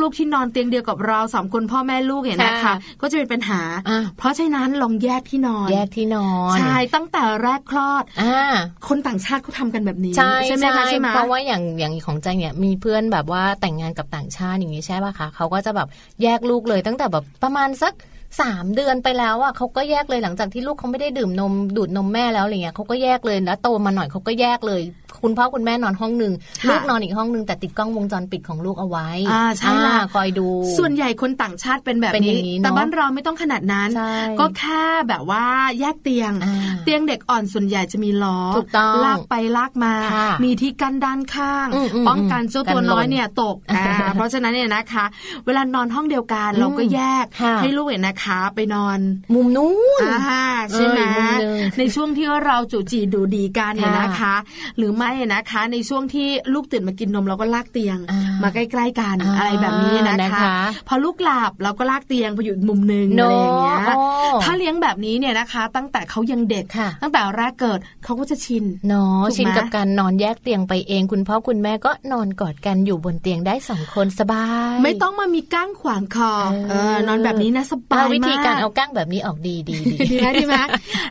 [0.00, 8.54] ลูกๆที่นอนเตียงเดียวกับเราสามคนพ่อแม่ลูกเนี่ยนะคะค่ะก็จะเป็นปัญหาอ่าเพราะฉะนั้นลองแยกที่นอน แยกที่นอนใช่ตั้งแต่แรกคลอดอ่า
[8.88, 15.88] คนต่างชาติเขาทำกันแบบนี้ ใช่ไหมคะใช่ไหมเพราะว่าอย่างอย่างของใจเนี่ยมีเพื่อนแบบว่าแต่งงานกับต่างชาติอย่างนี้ใช่ป่ะคะเขาก็จะแบบ
[16.22, 17.94] แยกลูกเลยตั้งแต่แบบประมาณสัก
[18.40, 24.82] สามเดือนไปแล้วอะเขาก็แยกเลยหลังจากที่ลูกเขาไม่ได้ดื่มนมดูดนมแม่แล้วอะไรเงี้ยเขาก็แยกเลยแล้วโตมาหน่อยเขาก็แยกเลย
[25.22, 30.48] คุณพ่อคุณแม่นอนห้องหนึ่งค่ะลูกนอนอีกห้องหนึ่งแต่ติดกล้องวงจรปิดของลูกเอาไว้ อ่าใช่ละอ่าคอยดู
[30.78, 35.44] ส่วนใหญ่คนต่างชาติเป็นแบบเป็นอนี้ย่างนี้เนอะแต่บ้านเราไม่ต้องขนาดนั้นใช่ก็แค่แบบว่า
[35.80, 45.04] แยกเตียงอ่าเตียงเด็กอ่อนส่วนใหญ่จะมีล้อถูกต้องลากไปลากมาค่ะมีที่กันด้านข้างอืมอืมป้องกันเจ้าตัวกันหล่นน้อยเนี่ยตกอ่าเพราะฉะนั้นเนี่ยนะคะ
[45.46, 48.98] เวลานอนห้องเดียวกันอืมเราก็แยกค่ะให้ลูกเนี่ยนะคะ ไปนอน
[49.34, 54.34] มุมนู้นอ่าใช่ไหมเอออีกมุมหนึ่งในช่วงที่เราจูจีดูดีกันเนี่ยค่ะนะคะ
[54.76, 64.02] หรือไม่นะคะ ในช่วงที่ลูกตื่นมากินนมเราก็ลากเตียงอ่ามมาใกล้ๆกันอ่าอะไรแบบนี้นะนะคะคะ พอลูกหลับเราก็ลากเตียงไปอยู่อีกมุมหนึ่งอะไรอย่างเงี้ยโอ้
[64.44, 80.56] ถ้าเลี้ยงแบบนี้เนี่ยนะคะ ตั้งแต่เขายังเด็กค่ะตั้งแต่แรกเกิดเขาก็จะชินเนาะถูกไหมชินกับการนอนแยกเตียงไปเอง คุณพ่อคุณแม่ก็นอนกอดกันอยู่บนเตียงได้สองคนสบาย ไม่ต้องมามีก้างขวางคอเออเออนอนแบบนี้นะสบายเอาวิธีการมเอาก้างแบบนี้ออกดีดีดีดีไหมดีไหม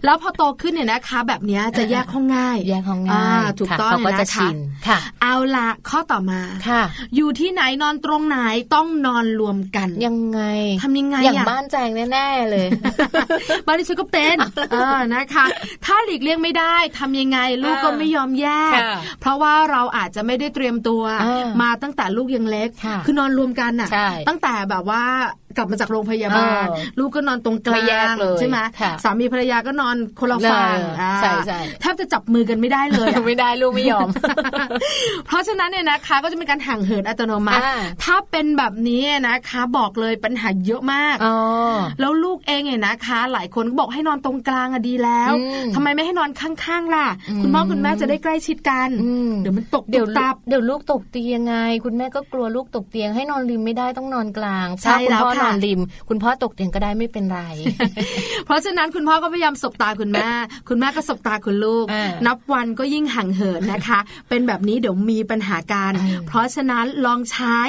[0.06, 3.28] แล้วพอโตขึ้นเนี่ยนะคะ แบบเนี้ยจะแยกห้องง่าย แยกห้องง่ายอ่า
[3.58, 4.58] ถูกค่ะต้องเขาก็เนี่ยจะนะคะชิน
[4.88, 6.82] ค่ะ เอาละข้อต่อมาค่ะ
[7.16, 8.38] อยู่ที่ไหนนอนตรงไหน
[8.76, 10.42] ต้องนอนรวมกัน ยังไง
[10.84, 12.68] ทำยังไงอย่างอะบ้านแจงแน่ๆเลย
[13.66, 14.38] บ้านดิฉันก็เป็น
[14.72, 15.46] เออนะคะ
[15.86, 25.04] ถ้าหลีกเลี่ยงไม่ได้ทำยังไงลูกก็ไม่ยอมแยกค่ะเพราะว่าเราอาจจะไม่ได้เตรียมตัวอ่ามาตั้งแต่ลูกยังเล็กค่ะอนอนรวมกันน่ะใช่ตั้งแต่แบบว่า
[25.58, 34.08] กลับมาจากโรงพยาบาลเออลูกก็นอนตรงกลาไม่แยกงเลยใช่ไหมค่ะสามีภรรยาก็นอนคนละฝั่งเอออ่าใช่ใช่แทบจะจับมือกันไม่ได้เลยอะไม่ได้ลูกไม่ยอม
[35.26, 41.36] เพราะฉะนั้นเนี่ยนะคะก็จะเป็นการห่างเหินอัตโนมัติอ่าถ้าเป็นแบบนี้นะคะบอกเลยปัญหาเยอะมากอ๋อ
[42.00, 57.42] แล้วลูกเองเนี่ยนะคะ หลายคนก็บอกให้นอนตรงกลางอะดีแล้วอืมทำไมไม่ให้นอนข้างๆล่ะอืมคุณพ่อคุณแม่จะได้ใกล้ชิดกันอืมเดี๋ยวมันตกเดี๋ยวตุบตับเดี๋ยวลูกตกเตียงไง คุณแม่ก็กลัวลูกตกเตียงให้นอนริมไม่ได้ต้องนอนกลางใช่ถ้าคุณแล้วพ่อค่ะนอนริม คุณพ่อตกเตียงก็ได้ไม่เป็นไร
[58.46, 60.30] เพราะฉะนั้นคุณพ่อก็พยายามสบตาคุณแม่
[60.70, 67.60] คุณแม่ก็สบตาคุณลูกอ่านันับวันก็ยิ่งห่างเหินนะคะ เป็นแบบนี้เดี๋ยวมีปัญหาการอ่าเพราะฉะนั้นลองใช้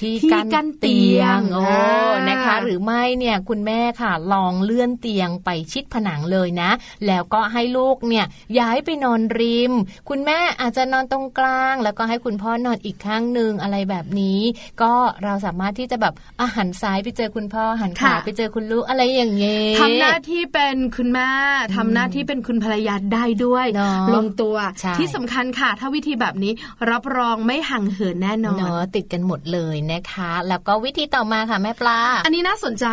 [0.00, 6.70] ที่ที่กั้นกั้นเตีเตียยงงโอ้อ่านนะคะ หรือไม่เนี่ยคุณแม่ค่ะ ลองเลื่อนเตียงไปชิดผนังเลยนะ
[7.06, 8.26] แล้วก็ให้ลูกเนี่ย
[8.58, 9.72] ย้ายไปนอนริม
[10.08, 14.40] คุณแม่อาจจะนอนตรงกลาง แล้วก็ให้คุณพ่อนอนอีกข้างหนึ่งอะไรแบบนี้
[14.82, 14.92] ก็
[15.24, 21.30] เราสามารถที่จะแบบอาหันซ้ายไปเจอคุณพ่อหันขวาค่ะไปเจอคุณลูกอะไรอย่างเงี้ยทำหน้าที่เป็นคุณแม่
[21.76, 26.52] ทำหน้าที่เป็นคุณภรรยาได้ด้วยเนอะลงตัวใช่ที่สำคัญค่ะ ถ้าวิธีแบบนี้
[26.90, 32.86] รับรองไม่ห่างเหินแน่นอนเนาะติดกันหมดเลยนะคะ แล้วก็วิธีต่อมาค่ะแม่ปลา อันนี้น่าสนใจ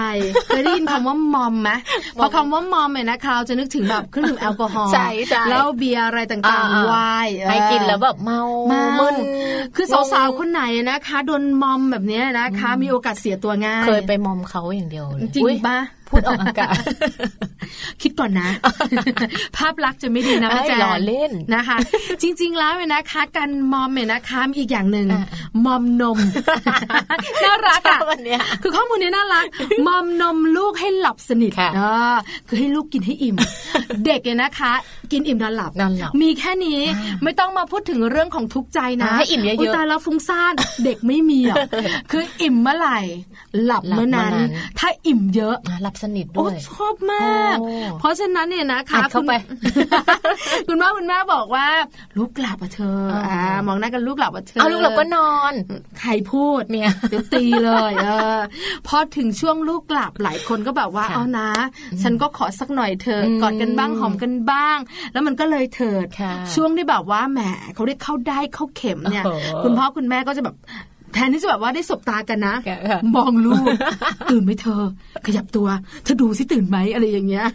[0.48, 1.70] เคยได้ยินคำว่ามอมไหม
[2.20, 6.94] พอคำว่ามอมเนี่ยนะคะเราจะนึกถึงแบบเครื่องดื่มแอลกอฮอล์ใช่ใช่แล้วเบียร์อะไรต่างอ่าๆไว
[7.26, 9.16] น์เออให้กินแล้วแบบเมาเมามึน
[9.76, 15.80] คือสาวๆคนไหนนะคะโดนมอมแบบเนี้ยนะคะ มีโอกาสเสียตัวง่าย เคยไปมอมเขาอย่างเดียวเลยจริงอุ๊ยปะ
[16.10, 16.76] พูดออกอากาศ
[18.02, 18.50] คิดก่อนนะ
[19.58, 21.78] ภาพลักษณ์จะไม่ดีนะไอ้พี่แจงล้อเล่นนะคะ
[22.22, 25.26] จริง ๆ แล้วเนี่ยนะคะการมอมเนี่ยนะคะมีอีกอย่างหนึ่งอ่า
[25.66, 26.18] มอมนม
[27.44, 29.46] น่ารักชออะบอันเนี้ยคือข้อมูลเนี้น่ารัก
[29.88, 32.16] มอมนมลูกให้หลับสนิทค่ะอ่า
[32.48, 33.36] คือให้ลูกกินให้อิ่ม
[34.06, 34.74] เด็กเนี่ยนะคะ
[35.12, 40.54] กินอิ่มนอนหลับนอนหลับมีแค่นี้อ่าไม่ต้องมาพูดถึงเรื่องของทุกข์ใจนะอ่าให้อิ่มเยอะๆยตายแล้วฟุ้งซ่าน
[40.86, 41.56] เด็กไม่มีอะ
[42.12, 43.00] คืออิ่มเมื่อไหร่
[43.66, 47.68] หลับหลับเมื่อนั้นเมื่อนั้น ถ้าอิ่มเยอะอะหลับสนิทโอ้ด้วยชอบมากโอ้
[48.00, 49.34] เพราะฉะนั้นเนี่ยนะคะอัดเข้าไป
[50.68, 51.68] คุณคุณพ่อคุณแม่บอกว่า
[52.18, 55.54] ลูกหลับอะเธออ่าอ่ามองหน้ากันลูกหลับอะเธอเอาลูกเราก็นอน
[56.00, 58.40] ใครพูดเมียเดี๋ยวตีเลยเออ
[58.88, 61.50] พอถึงช่วงลูกหลับหลายคนก็แบบว่าค่ะเอานะ
[62.02, 64.78] ฉันก็ขอสักหน่อยเธอะอืมกอดกันบ้างหอมกันบ้าง
[65.14, 67.40] แล้วมันก็เลยเถิดค่ะช่วงที่แบบว่าแหม
[67.74, 70.56] เขาเรียกเข้าได้เข้าเข็มเนี่ยโอ้โหคุณพ่อคุณแม่ก็จะแบบ
[71.14, 73.66] แทนที่จะแบบว่าได้สบตากันนะค่ะมองลูก
[74.30, 74.84] ตื่นไหมเธอ
[75.26, 75.68] ขยับตัว
[76.04, 77.46] เธอดูสิตื่นไหมอะไรอย่างเงี้ย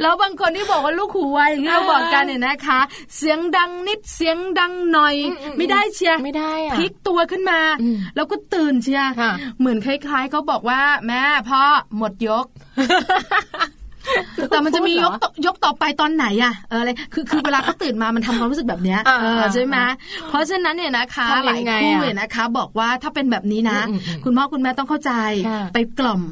[0.00, 2.80] แล้วบางคนที่บอกว่าลูกหูไวอย่างที่เราบอกกันเนี่ยนะคะ
[3.16, 5.16] เสียงดังนิดเสียงดังหน่อย
[5.58, 11.62] ไม่ได้เชียร์ไม่ได้อะพลิกตัวขึ้นมาอืมแล้วก็ตื่นเชียร์ค่ะเหมือนคล้ายๆเขาบอกว่า แม่พ่อ
[11.96, 12.46] หมดยก
[14.50, 19.76] แต่มันจะมียกต่อยกต่อไปตอนไหนอะเอออะไรคือคือเวลาเขาตื่นมามันทำความรู้สึกแบบเนี้ยอ่าเออใช่ไหม
[20.28, 25.12] เพราะฉะนั้นเนี่ยนะคะทำหยัลายงไงคู่อะเนี่ยนะคะ บอกว่าถ้าเป็นแบบนี้นะอืมอืมคุณพ่อคุณแม่ต้องเข้าใจ
[25.48, 26.22] ค่ะไปกล่อม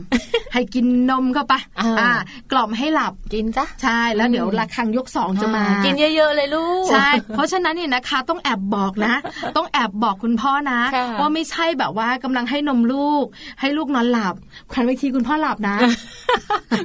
[0.52, 2.11] ให้กินนมเข้าไปอ่าอ่า
[2.52, 9.14] กล่อมให้หลับกินจ้ะใช่แล้วเดี๋ยวระฆังยกสองจะมาอ่กินเยอะๆเลยลูกใช่เพราะฉะนั้นเนี่ยนะคะต้องแอบบอกนะ
[9.56, 13.24] ต้องแอบบอกคุณพ่อนะค่ะว่าไม่ใช่แบบว่ากำลังให้นมลูก
[13.61, 14.35] ให้ลูกนอนหลับ
[14.72, 15.76] ครันเวทีคุณพ่อหลับนะ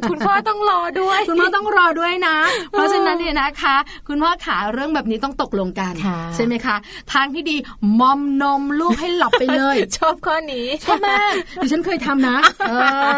[0.09, 2.37] คุณพ่อต้องรอด้วย คุณพ่อต้องรอด้วยนะ
[2.71, 3.75] เพราะฉะนั้นเนี่ยนะคะ
[4.07, 6.75] คุณพ่อขาเรื่องแบบนี้ต้องตกลงกันค่ะใช่ไหมคะ
[7.13, 7.55] ทางที่ดี
[7.99, 12.37] มอมนมลูกให้หลับไปเลย ชอบข้อนี้ชอบมากดิฉันเคยทำนะ
[12.69, 12.73] เอ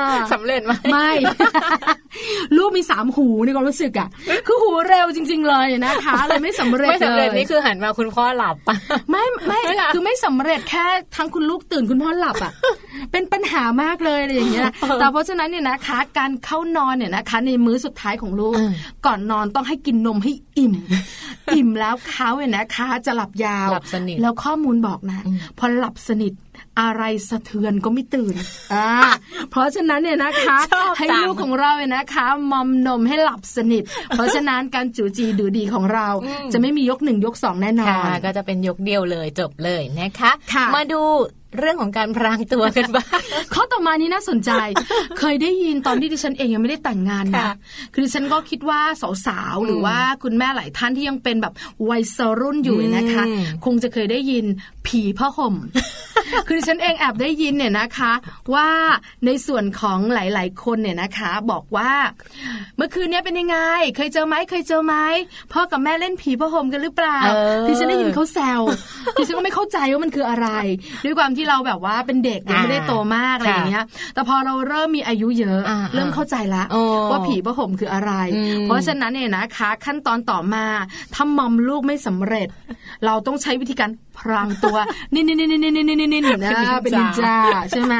[0.09, 1.09] อสำเร็จไหมไม่
[2.57, 4.07] ลูกมีสามหูในความรู้สึกอะ
[4.47, 8.75] คือหูเร็วจริง ๆ เลยนะคะเลยไม่สำเร็จไม่สำเร็จลยนี่คือหันมาคุณพ่อหลับปะ
[9.11, 12.51] ไม่ไม่ไม่ล่ะคือไม่สำเร็จแค่ทั้งคุณลูกตื่นคุณพ่อหลับอะ
[13.11, 18.71] เป็นปัญหามากเลยอะไรอย่างเงี้ยแต่เพราะฉะนั้นเนี่ยนะคะ การเข้านอนเนี่ยนะคะในมื้อสุดท้ายของลูกอืม
[19.05, 20.73] ก่อนนอนต้องให้กินนมให้อิ่ม
[21.55, 26.33] อิ่มแล้วเขาเนี่ยนะคะจะหลับยาวหลับสนิทแล้วข้อมูลบอกนะอืมพอหลับสนิท
[26.79, 28.35] อะไรสะเทือนก็ไม่ตื่น
[28.73, 28.89] อ่า
[29.51, 41.01] เพราะฉะนั้นเนี่ยนะคะชอบให้จังลูกของเราเนี่ยนะคะมอมนมให้หลับสนิท เพราะฉะนั้นการจูจีดูดีของเราอืมจะไม่มียกหนึ่งยกสองแน่นอค่ะนก็จะเป็นยกเดียวเลยจบเลยนะคะค่ะมาดู
[41.57, 43.19] เรื่องของการพรางตัวกันบ้าง
[43.53, 44.51] ข้อต่อมานี้น่าสนใจ
[45.19, 47.53] เคยได้ยินตอนที่ดิฉันเองยังไม่ได้แต่งงานนะค่ะ
[47.93, 48.81] คือดิฉันก็คิดว่า
[49.25, 51.53] สาวๆหรือว่าคุณแม่หลายท่านที่ยังเป็นแบบ
[51.89, 52.03] วัย
[52.41, 54.45] รุ่นอยู่นะคะอืมคงจะเคยได้ยิน
[54.87, 55.55] ผีผ้าห่ม
[56.47, 58.11] คือดิฉันเองแอบได้ยินเนี่ยนะคะ
[58.53, 58.69] ว่า
[59.25, 61.91] ในส่วนของหลายๆ คนเนี่ยนะคะ บอกว่า
[62.77, 63.57] เมื่อคืนเนี้ยเป็นยังไง
[63.95, 64.95] เคยเจอไหมเคยเจอไหม
[65.53, 67.31] พ่อกับแม่เล่นผีผ้าห่มกันหรือเปล่าเอ
[67.63, 68.61] อดิฉันได้ยินเขาแซว
[69.17, 70.47] ดิฉันก็ไม่เข้าใจว่ามันคืออะไร
[71.05, 80.65] ด้วยความที่เราแบบว่าเป็นเด็กยังไม่ได้โตมากอะไรอย่างเงี้ยแต่พอเราเริ่มมีอายุเยอะอ่าเริ่มเข้าใจละโอ้ว่าผีผ้าห่มคืออะไรอืมเพราะฉะนั้นเนี่ยนะคะ ขั้นตอนต่อมา
[81.13, 82.47] ถ้ามอมลูกไม่สำเร็จ
[83.05, 84.77] เราต้องใช้วิธีการพรางตัว
[85.13, 86.51] นี่นี่นี่นี่นี่นี่นี่นี่นะ
[86.83, 87.35] เป็นนินจา
[87.71, 87.95] ใช่ไหม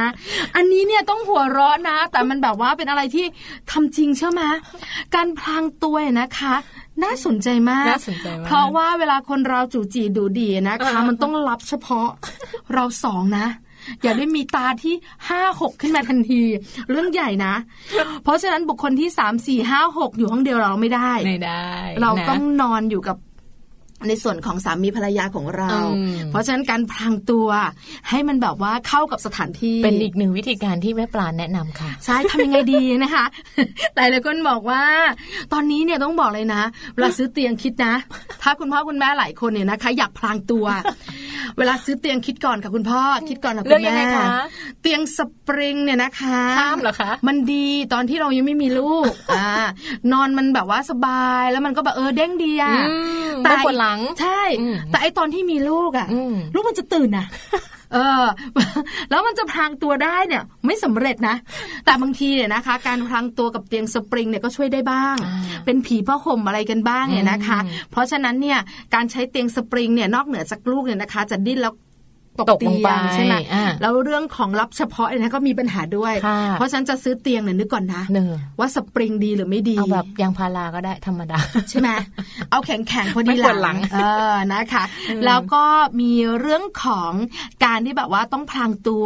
[0.55, 3.25] อันนี้เนี่ยต้องหัวเราะนะ แต่มันแบบว่าเป็นอะไรที่
[3.71, 4.41] ทำจริงใช่ไหม
[5.15, 6.55] การพรางตัวเนี่ยนะคะ
[7.03, 12.07] น่าสนใจมากน่าสนใจมาก เพราะว่าเวลาคนเราจู่จีดูดีนะคะ มันต้องรับเฉพาะ
[12.73, 13.47] เราสองนะ
[14.03, 14.95] อย่าได้มีตาที่
[15.29, 16.41] ห้าหกขึ้นมาทันที
[16.89, 17.53] เรื่องใหญ่นะ
[18.23, 21.67] เพราะฉะนั้นบุคคลที่สามสี่ห้าหกอยู่ห้องเดียวเราไม่ได้ไม่ได้
[22.01, 23.17] เรานะต้องนอนอยู่กับ
[24.07, 27.47] ในส่วนของสามีภรรยาของเราอืมเพราะฉะนั้นการพรางตัว
[28.09, 33.25] ให้มันแบบว่าเข้ากับสถานที่ เป็นอีกหนึ่งวิธีการที่แม่ปลาแนะนำค่ะ ใช่ทำยังไงดีนะคะ
[33.95, 34.83] แต่หลายคนบอกว่า
[35.53, 36.61] ตอนนี้เนี่ยต้องบอกเลยนะ
[36.93, 37.93] เวลาซื้อเตียงคิดนะ
[38.41, 40.65] ถ้าคุณพ่อคุณแม่หลายคนเนี่ยนะคะ อยากพลางตัว
[41.57, 44.27] เวลาซื้อเตียงคิดก่อนค่ะคุณพ่อคิดก่อนค่ะเลืคุอกณยังไงแม่คะ
[44.81, 49.47] เตียงสปริงเนี่ยนะคะข้ามเหรอคะ มันดีตอนที่เรายังไม่มีลูกอ่า
[50.11, 52.95] นอนมันแบบว่าสบายแล้วมันก็แบบเออเด้งดีอะอื
[53.27, 57.27] มไม่ปวดหลัง ใช่อืมแต่ไอตอนที่มีลูกอะอืมลูกมันจะตื่นนะ
[57.93, 58.25] เออ
[59.09, 61.35] แล้วมันจะพรางตัวได้เนี่ย ไม่สำเร็จนะ
[61.85, 68.59] แต่บางทีเนี่ยนะคะ การพรางตัวกับเตียงสปริงเนี่ยก็ช่วยได้บ้างอ่าเป็นผีผ้าห่มอะไรกันบ้างเนี่ยนะคะอืมเพราะฉะนั้นเนี่ย
[68.95, 71.73] การใช้เตียงสปริงเนี่ยนอกเหนือจากลูกเนี่ยนะคะ จะดิ้นแล้ว
[72.39, 81.37] ตกตกลงเตีไปยงใช่ไหมอ่าแล้วเรื่องของรับเฉพาะเนี่ยนะก็มีปัญหาด้วยค่ะเพราะฉะนันจะซื้อเตียงเนี่ยนึกก่อนนะเนอว่าสปริงดีหรือไม่ดี เอาแบบยางพาราก็ได้ธรรมดา
[81.69, 81.89] ใช่ไหม
[82.51, 83.97] เอาแข็งแข็งๆพอดีไม่ปวดหลังเอ
[84.31, 85.63] อนะคะอืมแล้วก็
[86.01, 87.11] มีเรื่องของ
[87.65, 89.05] การที่แบบว่าต้องพลางตัว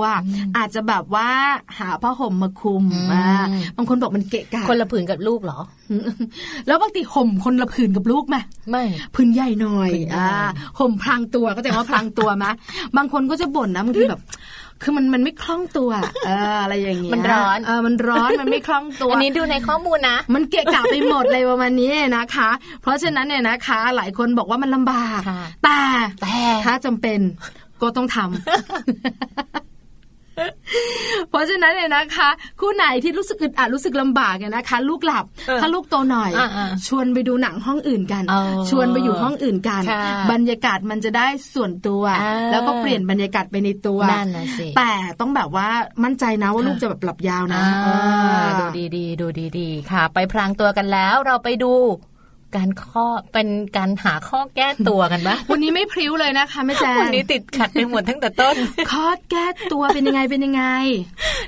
[0.57, 1.29] อาจจะแบบว่า
[1.79, 3.45] หาผ้าห่มมาคลุมอืมอ่า
[3.77, 5.59] บางคนบอกมันเกะกะคนละผืนกับลูกเหรอ
[6.67, 8.37] แล้วบางทีห่มคนละผืนกับลูกไหม
[8.69, 8.83] ไม่
[9.15, 10.29] พื้นใหญ่หน่อยผืนใหญ่อ่า
[10.79, 12.51] ห่มพลางตัวก็จะว่าพลางตัวมะ
[12.97, 14.21] บางคนก็จะบ่นนะบางทีแบบ
[14.83, 15.91] คือมันมันไม่คล่องตัว
[16.25, 22.49] เอออะไรอย่างเงี้ยมันร้อนเออมันร้อนมันไม่คล่องตัวอันนี้ดูในข้อมูลนะ มันเกะกะไปหมดเลยประมาณนี้นะคะ
[22.81, 25.79] เพราะฉะนั้นเนี่ยนะคะ หลายคนบอกว่ามันลำบากค่ะแต่
[26.21, 27.19] แต่ถ้าจำเป็น
[27.81, 29.70] ก็ต้องทำ
[31.29, 32.29] เพราะฉะนั้นเนี่ยนะคะ
[32.59, 45.67] คู่ไหนที่รู้สึกอึดอัดรู้สึกลำบากเนี่ยนะคะ ลูกหลับเออถ้าลูกโตหน่อยอ่าๆชวนไปดูหนังห้องอื่นกันอ๋อชวนไปอยู่ห้องอื่นกันค่ะบรรยากาศมันจะได้ส่วนตัวอ่าแล้วก็เปลี่ยนบรรยากาศไปในตัวนั่นน่ะสิแต่ต้องแบบว่า
[46.03, 48.65] มั่นใจนะว่าค่ะลูกจะแบบหลับยาวนะอ่าเออดู
[48.97, 49.27] ดีๆดู
[49.59, 51.73] ดีๆค่ะ ไปพรางตัวกันแล้วเราไปดู
[52.55, 58.55] การข้อเป็นการหาข้อแก้ตัวกันปะวันนี้ไม่พริ้วเลยนะคะแม่แจงวันนี้ติดขัดไปหมดตั้งแต่ต้น
[58.91, 60.63] ข้อแก้ตัวเป็นยังไงเป็นยังไง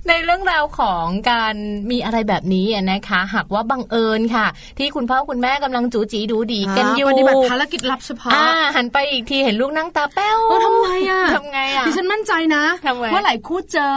[0.07, 1.55] ในเรื่องราวของการ
[1.91, 4.47] มีอะไรแบบนี้อะนะคะ หากว่าบังเอิญค่ะ
[4.77, 13.95] ที่คุณพ่อคุณแม่กำลังจูจีดูดีกันอยู่ปฏิบัติภารกิจลับเฉพาะอ่าหันไปอีกทีเห็นลูกนั่งตาแป้วเออทำไงอะทำไงอะดิฉันมั่นใจนะทำไงว่าหลายคู่เจอ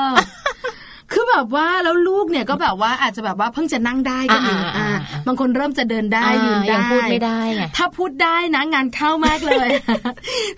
[1.13, 9.69] คือแบบว่าแล้วลูกเนี่ยก็แบบว่าอาจจะแบบว่าเพิ่งจะนั่งได้ก็มีอ่าอ่าอ่าอ่าบางคนเริ่มจะเดินได้ยืนได้ยังพูดไม่ได้ไงถ้าพูดได้นะงานเข้ามากเลย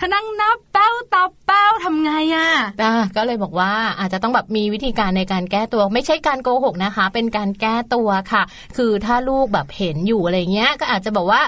[0.01, 2.51] ถ้านั่งนับเป้าตาเป้าทำไงอะ
[2.83, 8.43] อ่าก็เลยบอกว่าอาจจะต้องแบบมีวิธีการในการแก้ตัว ไม่ใช่การโกหกนะคะ เป็นการแก้ตัวค่ะ
[8.77, 11.43] คือถ้าลูกแบบเห็นอยู่อะไรเงี้ย ก็อาจจะบอกว่า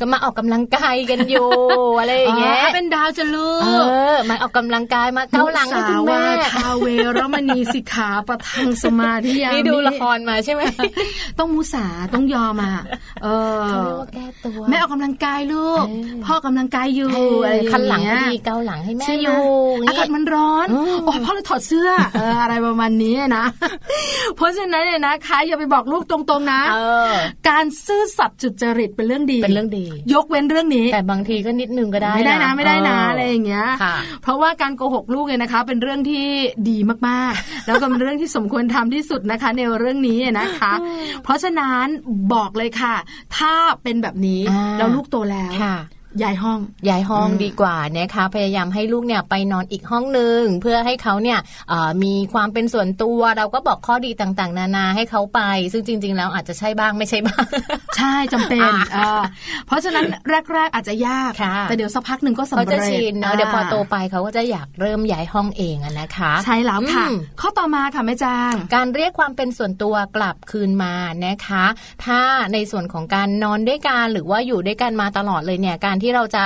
[0.00, 1.48] ก็มาออกกำลังกายกันอยู่
[2.00, 3.84] อะไรอย่างเงี้ยอ๋อเป็นดาวจะลูเอก
[4.14, 6.86] อมาออกกำลังกายมาเกาหลังให้คุณแม่มุสาวาทาเว
[7.18, 10.62] รมณีสิกขาประทังสมาธิยานี่ดูมิละครมาใช่ไหม
[11.38, 12.74] ต้องมุสาต้องยอมอะ
[13.22, 13.28] เอ
[13.58, 19.44] อเขาเรียกว่าแก้ตัวแม่ออกกำลังกายลูกเออพ่อกำลังกายอยู่เออะไรออย่างคันหลังเงี้พยอดีเกาหลังให้แม่ใช่อไหมยู่
[19.88, 23.44] อากาศมันร้อนอืมโอ้พ่อเลยถอดเสื้อเอออะไรประมาณนี้นะ
[24.36, 26.78] เพราะฉะนั้นเนี่ยนะคะอย่าไปบอกลูกตรงๆนะเอ
[27.10, 27.12] อ
[27.48, 29.81] การซื่อสัตย์จุจริตเป็นเรื่องดีเป็นเรื่องดี
[30.14, 36.24] ยกเว้นเรื่องนี้ แต่บางทีก็นิดนึงก็ได้ ไม่ได้นะไม่ได้นะเอะไรอย่างเงี้ยค่ะเพราะว่าการโกหกลูกเนี่ยนะคะ เป็นเรื่องที่
[36.70, 36.78] ดี
[37.08, 40.72] มากๆ แล้วก็เป็นเรื่องที่สมควรทำที่สุดนะคะ ในเรื่องนี้นะคะ
[41.24, 41.86] เพราะฉะนั้น
[42.34, 42.94] บอกเลยค่ะ
[43.36, 45.76] ถ้าเป็นแบบนี้อ่าแล้วลูกโตแล้วค่ะ
[46.22, 46.58] ย้ายห้อง
[46.88, 51.38] ย้ายห้องอืมดีกว่านะคะพยายามให้ลูกเนี่ยไปนอนอีกห้องหนึ่งเพื่อให้เขาเนี่ย
[51.68, 55.40] เอ่อมีความเป็นส่วนตัวเราก็บอกข้อดีต่างๆ นานาให้เขาไป
[55.72, 57.44] ซึ่งจริง ๆ แล้วอาจจะใช่บ้างไม่ใช่บ้าง
[57.96, 59.22] ใช่จำเป็นอ่าเออ
[59.66, 60.04] เพราะฉะนั้น
[60.52, 70.94] แรก ๆ อาจจะยากค่ะแต่เดี๋ยวสักพักหนึ่งก็สำเขาเร็จจะชินเนาะเดี๋ยวพอโตาไปเขาก็จะอยากเริ่มย้ายห้องเองอะนะคะ ใช่แล้วค่ะอืมข้อต่อมาค่ะแม่จางการเรียกความเป็นส่วนตัวกลับคืนมา
[71.26, 71.64] นะคะ
[72.04, 72.20] ถ้า
[72.52, 76.44] ในส่วนของการนอนด้วยกันหรือว่าอยู่ด้วยกันมาตลอดเลยเนี่ยการที่เราจะ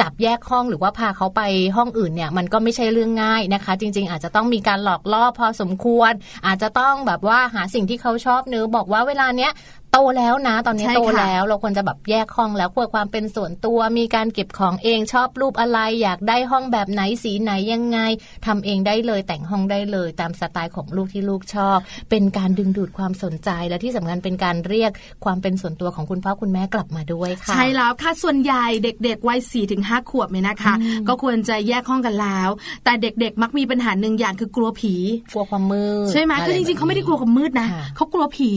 [0.00, 1.42] จับแยกห้องหรือว่าพาเขาไป
[1.76, 6.12] ห้องอื่นเนี่ยมันก็ไม่ใช่เรื่องง่ายนะคะ จริง ๆ อาจจะต้องมีการหลอกล่อพอสมควร
[6.46, 9.52] อาจจะต้องแบบว่าหาสิ่งที่เขาชอบเนื้อบอกว่าเวลาเนี้ย
[9.92, 17.98] โตแล้วนะ ตอนนี้ใช่โตค่ะแล้ว เราควรจะแบบแยกห้องแล้วควรความเป็นส่วนตัวมีการเก็บของเองชอบรูปอะไร อยากได้ห้องแบบไหนสีไหนยังไง
[18.46, 21.78] ทำเองได้เลยแต่งห้องได้เลย ตามสไตล์ของลูกที่ลูกชอบ
[22.10, 24.90] เป็นการดึงดูดความสนใจและที่สำคัญเป็นการเรียก
[25.24, 30.74] ความเป็นส่วนตัวของคุณพ่อคุณแม่กลับมาด้วยค่ะ ใช่แล้วค่ะส่วนใหญ่เด็กๆวัย4ถึง5ขวบเนี่ยนะคะ
[31.08, 32.48] ก็ควรจะแยกห้องกันแล้ว
[32.84, 34.94] แต่เด็กๆมักมีปัญหาหนึ่งอย่างคือกลัวผี
[35.34, 38.50] กลัวความมืดใช่ไหมะคือจริงๆเขาไม่ได้กลัวความมืดนะค่ะเขากลัวผี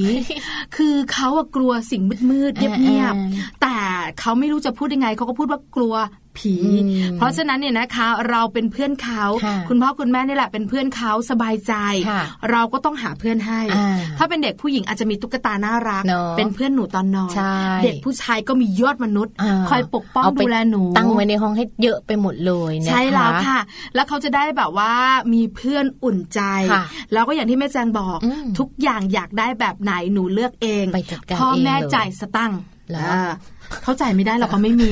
[0.78, 3.76] คือเขาอะกลัวสิ่งมืดๆเงียบอ่าๆแต่
[4.20, 5.94] เขาไม่รู้จะพูดยังไงเขาก็พูดว่ากลัว
[6.40, 6.70] ผีอื
[7.14, 11.74] มเพราะฉะนั้นเนี่ยนะคะ เราเป็นเพื่อนเขาค่ะคุณพ่อคุณแม่นี่แหละเป็นเพื่อนเขาสบายใจ
[12.10, 12.22] ค่ะ
[12.52, 23.60] เราก็ต้องหาเพื่อนให้อ่าถ้าเป็นเด็กผู้หญิงอาจจะมีตุ๊กตาน่ารักเนอะเป็นเพื่อนหนูตอนนอนใช่เด็กผู้ชายก็มียอดมนุษย์าคอยปกป้องเาไปดูแลหนู ตั้งไว้ในห้องให้เยอะไปหมดเลยนะคะใช่แล้วค่ะ
[23.96, 24.94] แล้วเขาจะได้แบบว่า
[25.34, 26.84] มีเพื่อนอุ่นใจค่ะ
[27.14, 32.60] แล้วก็อย่างที่แม่แจงบอกอืมทุกอย่างอยากได้แบบไหนหนูเลือกเองไปจัดการพ่อเองแม่เลยจ่ายสตังค์
[33.70, 34.92] เหรออ่าเขาจ่ายไม่ได้เราก็ไม่มี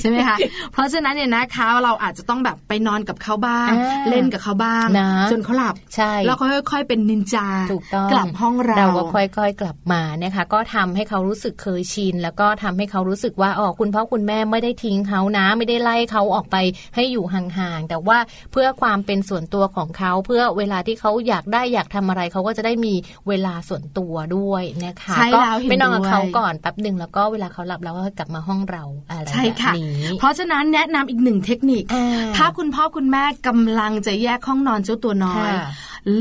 [0.00, 0.36] ใช่ไหมคะ
[0.72, 16.56] เพราะฉะนั้นเนี่ยนะคะเราอาจจะต้องแบบไปนอนกับเขาบ้างอ่าเล่นกับเขาบ้างนะจนเขาหลับใช่แล้วก็ค่อยๆเป็นนินจาถูกต้องกลับห้องเราเราก็ค่อยๆกลับมานะคะ ก็ทำให้เขารู้สึกเคยชินแล้วก็ทำให้เขารู้สึกว่าอ๋อคุณพ่อคุณแม่ไม่ได้ทิ้งเขานะ ไม่ได้ไล่เขาออกไป
[16.94, 18.18] ให้อยู่ห่างๆแต่ว่า
[18.52, 22.94] เพื่อความเป็นส่วนตัวของเขาเพื่อเวลาที่เขาอยากได้อยากทำอะไรเขาก็จะได้มี
[23.28, 32.02] เวลาส่วนตัวด้วยนะคะใช่ก็แล้วเห็นไม่นอนกับด้วยเขาก่อนแป๊บหนึ่งแล้วก็เวลาเขาหลับเราก็กลับมาห้องเราอะไรใช่แบบค่ะนี้เพราะฉะนั้นแนะนำอีกหนึ่งเทคนิคอ่
[32.36, 35.70] ถ้าคุณพ่อคุณแม่กำลังจะแยกห้องนอนเจ้าตัวน้อยค่ะ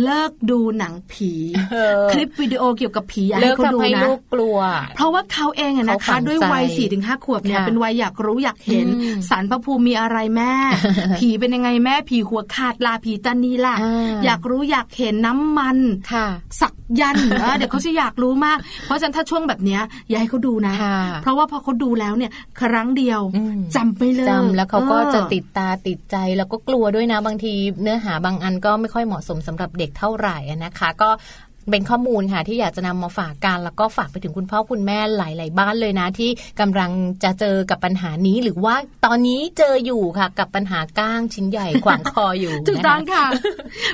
[0.03, 1.31] เลิกดูหนังผี
[1.71, 4.57] เออคลิปวิดีโอเกี่ยวกับผีอย่าเลิให้กเขาดูทำให้นะลูกกลัว
[4.95, 10.53] เพราะว่าเขาเองอะนะเขาฝัคะงใจด้วยวัย4ี่ถึงห้าขวบเนี่ยค่ะเป็นวัยอยากรู้อยากเห็นอืมสารพระภูมิมีอะไรแม่
[11.17, 15.77] ผีเป็นยังไงแม่ผีหัวขาดลาผีตานีล่ะอ่าอยากรู้อยากเห็นน้ำมัน
[16.13, 16.27] ค่ะ
[16.61, 22.31] สักยันต์เออเดี๋ยวเขาจะอยากรู้มาก เพราะฉะนั้นถ้าช่วงแบบเนี้ยอย่าให้เขาดูนะค่ะเพราะว่าพอเขาดูแล้วเนี่ย
[22.61, 31.09] ครั้งเดียวอืมจำไม่เลิกจำแล้วเขาก็ออจะติดตาติดใจแล้วก็กลัวด้วยนะบางที เนื้อหาบางอันก็ไม่ค่อยเหมาะสมสำหรับเด็กเท่าไหร่อะนะคะ ก็
[31.71, 36.91] เป็นข้อมูลค่ะที่อยากจะนำมาฝากกันแล้วก็ฝากไปถึงคุณพ่อคุณแม่หลาย ๆ บ้านเลยนะ ที่กำลัง
[37.23, 43.25] จะเจอกับปัญหานี้หรือว่าตอนนี้เจออยู่ค่ะ กับปัญหาก้างชิ้นใหญ่ขวางคออยู่ถูกต้องนะคะค่ะ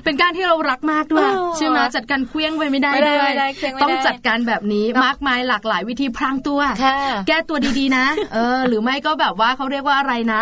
[0.04, 6.98] เป็นการที่เรารักมากด้วยเออใช่ไหมจัดการเคลี้ยงไปไม่ได้ไม่ได้ด้วยไม่ได้เคลี้ยงไม่ได้ต้องจัดการแบบนี้มากมายหลากหลายวิธีพรางตัวค่ะ
[7.28, 10.42] แก้ตัวดีๆนะ เออ หรือไม่ก็แบบว่าเขาเรียกว่าอะไรนะ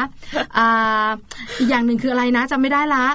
[0.57, 1.07] อ่า
[1.59, 3.05] อีกอย่างหนึ่งคืออะไรนะจำไม่ได้ละ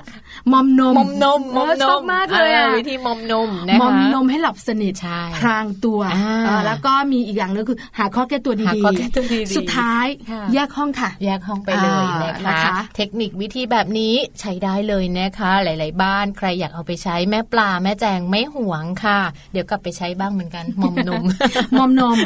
[0.53, 19.19] มอมนมมอมนมมอมเออนชอบมมากเลยอะวิธีมอมนมนะคะมอมนมให้หลับสนิทใช่พรางตัวอ่าเออแล้วก็มีอีกอย่างนึงคือ หาข้อแก้ตัวหาดีข้อแก้ตัวดีๆสุดท้ายค่ะแยกห้องค่ะ แยกห้องไปเลยนะอ่าคะนะคะ เทคนิควิธีแบบนี้ใช้ได้เลยนะคะ หลาย ๆ บ้านใครอยากเอาไปใช้แม่ปลาแม่แจงไม่หวงค่ะ
[19.53, 21.25] เดี๋ยวกลับไปใช้บ้างเหมือนกันมอมนม
[21.79, 22.19] มอมนม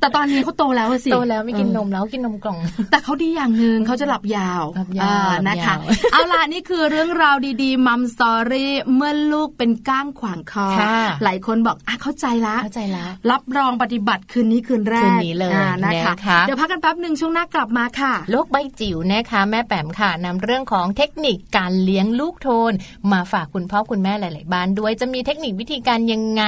[0.00, 2.58] แต่ตอนนี้เขาโตแล้วอะสิโตแล้วไม่กินนเออมแล้วกินนมกล่อง
[2.90, 5.80] แต่เขาดีอย่างหนึ่งเขาจะหลับยาวหลับยาวอ่หลับนะคะยาว
[6.12, 7.29] เอาล่ะนี่คือเรื่องราว
[7.62, 22.72] ดีๆมัมสตอรี่เมื่อลูกเป็นก้างขวางคอค่ะหลายคนบอกอะเข้าใจละเข้าใจแล้วรับรองปฏิบัติคืนนี้คืนแรกคืนนี้เลยอ่านะคะนะคะเดี๋ยวพักกันแป๊บหนึ่งช่วงหน้ากลับมาค่ะ โลกใบจิ๋วนะคะ แม่แปมค่ะนำเรื่องของเทคนิคการเลี้ยงลูกโทน
[23.12, 26.42] มาฝากคุณพ่อคุณแม่หลาย ๆ บ้านด้วยจะมีเทคนิควิธีการยังไง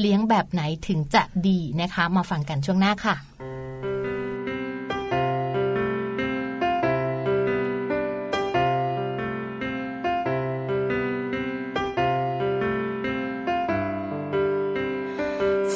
[0.00, 3.16] เลี้ยงแบบไหนถึงจะดีนะคะ มาฟังกันช่วงหน้าค่ะ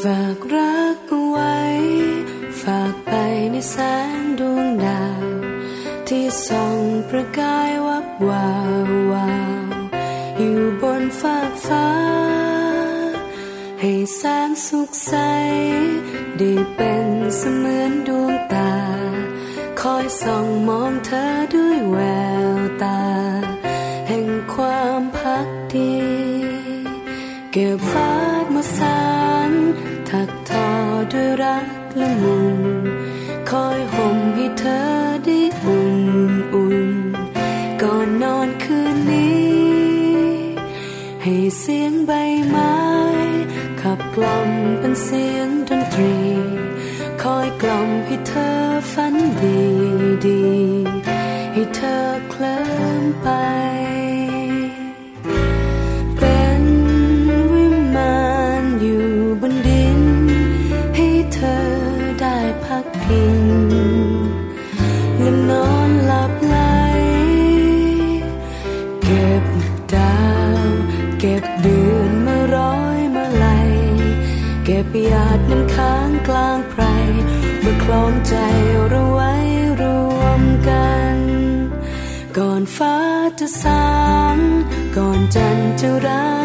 [0.03, 1.59] ฝากรักเอาไว้
[2.63, 3.15] ฝากไป
[3.53, 3.77] ในแส
[4.19, 5.25] งดวงดาว
[6.09, 6.79] ที่ส่อง
[7.09, 8.51] ประกายวับวา
[8.87, 9.33] ววา
[9.65, 9.69] ว
[10.39, 11.91] อยู่บนฟากฟ้า
[13.81, 15.15] ให้แสงสุขใส
[16.39, 18.75] ได้เป็นเสมือนดวงตา
[19.81, 21.25] คอยส่องมองเธอ
[21.55, 21.99] ด้วยแว
[22.49, 22.51] ว
[22.83, 23.03] ตา
[24.09, 25.95] แห่งความพักดี
[27.53, 28.13] เก็บฟ้า
[28.55, 29.01] มาสา
[29.51, 29.53] น
[30.71, 30.73] อ
[31.13, 31.69] ด้วยรัก
[32.01, 32.59] ละมุน
[33.51, 34.83] คอยห่มให้เธอ
[35.25, 35.99] ได้อุ่น
[36.55, 36.87] อุ่น
[37.83, 39.53] ก่อนนอนคืนนี้
[41.23, 42.13] ให้เสียงใบ
[42.49, 42.75] ไม้
[43.81, 46.17] ขับกล่อมเป็นเสียงดนตรี
[47.23, 48.57] คอยกล่อมให้เธอ
[48.93, 49.63] ฝันดี
[50.27, 50.45] ดี
[51.53, 51.99] ให้เธอ
[52.31, 52.63] เคลิ้
[53.03, 53.29] มไป
[63.03, 63.45] กพิง
[65.19, 66.57] และนอนหลับไหล
[69.03, 69.45] เก็บ
[69.95, 70.19] ดา
[70.57, 70.65] ว
[71.21, 73.47] เก็บเดือนมาร้อยมาไหล
[74.65, 76.83] เก็บหยาดน้ำค้างกลางไพร
[77.61, 78.35] เมื่อคล้องใจ
[78.89, 79.33] เราไว้
[79.81, 79.83] ร
[80.19, 81.17] วมกัน
[82.37, 82.97] ก่อนฟ้า
[83.41, 83.93] จะสา
[84.35, 84.39] ง
[84.97, 86.42] ก่อนจันทร์จะร้า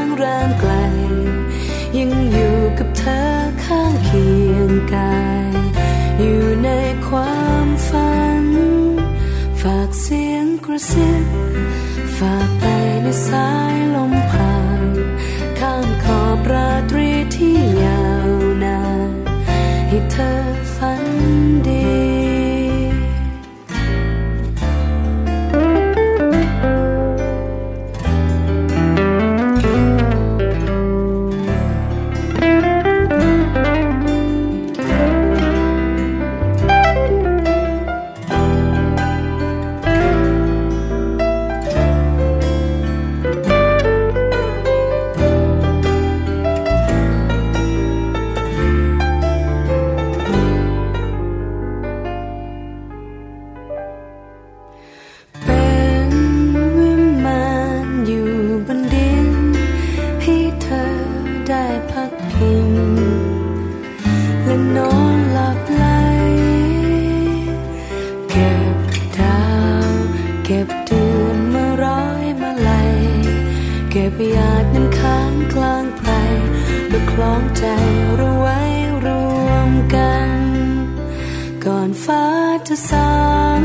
[81.68, 82.26] ก่อนฟ้า
[82.68, 83.12] จะสา
[83.60, 83.62] ง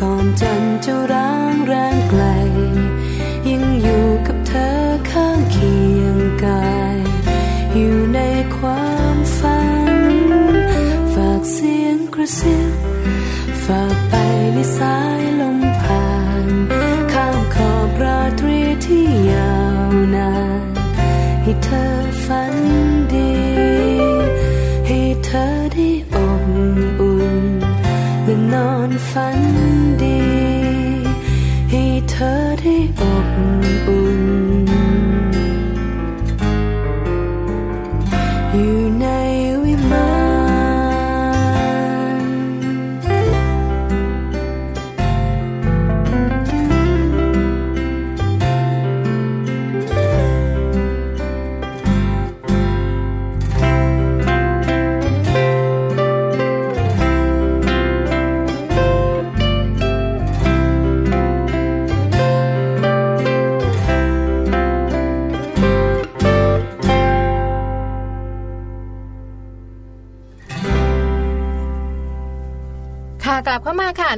[0.00, 2.24] ก่อนจันทร์จะร้างแรงไกล
[3.48, 4.78] ยังอยู่กับเธอ
[5.10, 6.98] ข้างเคียงกาย
[7.74, 8.20] อยู่ใน
[8.56, 9.94] ความฝัน
[11.14, 12.72] ฝากเสียงกระซิบ
[13.64, 14.14] ฝากไป
[14.54, 16.10] ในสายลมผ่า
[16.44, 16.46] น
[17.12, 19.56] ข้ามขอบราตรีที่ยา
[19.88, 20.66] วนาน
[21.42, 21.86] ให้เธอ
[22.24, 22.54] ฝัน
[23.12, 23.85] ดี
[28.52, 29.38] นอนฝัน
[30.02, 30.20] ดี
[31.70, 33.75] ให้เธอได้อบ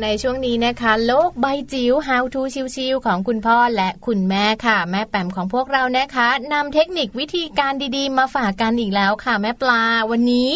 [0.05, 2.41] ในช่วงนี้นะคะ โลกใบจิ๋ว How to
[2.75, 10.51] ชิวๆของคุณพ่อและคุณแม่ค่ะ แม่แปมของพวกเรานะคะนำเทคนิควิธีการดีๆ มาฝากกันอีกแล้วค่ะ แม่ปลาวันนี้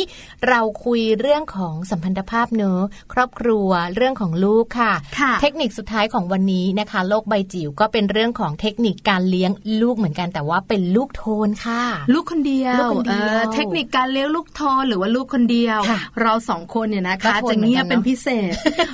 [0.48, 2.82] เราคุยเรื่องของสัมพันธภาพเนอะ
[3.12, 9.50] ครอบครัวเรื่องของลูกค่ะค่ะเทคนิคสุดท้ายของวันนี้นะคะ โลกใบจิ๋วก็เป็นเรื่องของเทคนิคการเลี้ยง
[9.82, 11.82] ลูกเหมือนกัน แต่ว่าเป็นลูกโทนค่ะ
[12.14, 18.52] ลูกคนเดียวลูกคนเดียวออเทคนิคการเลี้ยงลูกโทนหรือว่าลูกคนเดียวค่ะเราสองคนเนี่ยนะคะก็โทนจะเงียบเหมือนกันเนอะเป็นพิเศษ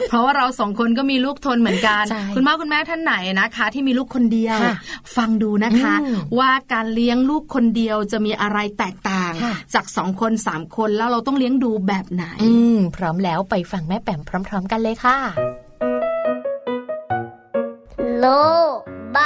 [0.08, 4.76] เพราะว่าเราสองคนก็มีลูกโทนเหมือนกันใช่คุณพ่อคุณแม่ท่านไหนนะคะ ที่มีลูกคนเดียวค่ะ
[5.16, 15.18] ฟังดูนะคะอืมว่าการเลี้ยงลูกคนเดียวจะมีอะไรแตกต่างค่ะจากสองคนสามคนแล้วเราต้องเลี้ยงดูแบบไหนอืมพร้อมแล้วไปฟังแม่แปมพร้อม ๆ กันเลยค่ะ
[18.18, 18.26] โล
[18.74, 18.76] ก
[19.12, 19.18] ใบ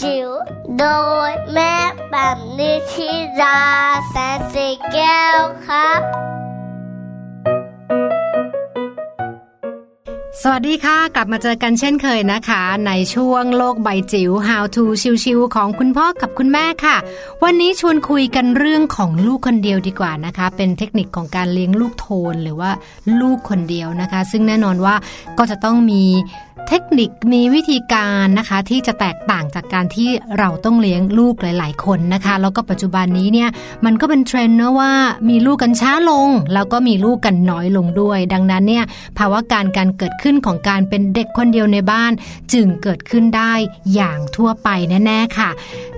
[0.00, 0.30] จิ๋ว
[0.78, 0.84] โด
[1.28, 1.74] ยแม่
[2.10, 3.10] แบบนิชิ
[3.40, 3.60] รา
[4.08, 6.00] แสนสีแก้วครับ
[10.42, 14.84] สวัสดีค่ะ กลับมาเจอกันเช่นเคยนะคะ ในช่วงโลกใบจิ๋ว How to
[15.24, 16.96] ชิวๆของคุณพ่อกับคุณแม่ค่ะ
[17.44, 22.70] วันนี้ชวนคุยกันเรื่องของลูกคนเดียวดีกว่านะคะ เป็นเทคนิคของการเลี้ยงลูกโทนหรือว่า
[23.20, 24.94] ลูกคนเดียวนะคะ ซึ่งแน่นอนว่า
[25.38, 26.02] ก็จะต้องมี
[26.68, 33.48] เทคนิคมีวิธีการนะคะที่จะแตกต่างจากการที่เราต้องเลี้ยงลูกหลาย ๆ คนนะคะ แล้วก็ปัจจุบันนี้เนี่ย
[33.84, 34.92] มันก็เป็นเทรนด์นะว่า
[35.28, 38.84] มีลูกกันช้าลง แล้วก็มีลูกกันน้อยลงด้วย ดังนั้นเนี่ย
[39.18, 42.12] ภาวะการการเกิดขึ้นของการเป็นเด็กคนเดียวในบ้าน
[42.52, 43.52] จึงเกิดขึ้นได้
[43.94, 44.68] อย่างทั่วไป
[45.06, 45.50] แน่ ๆ ค่ะ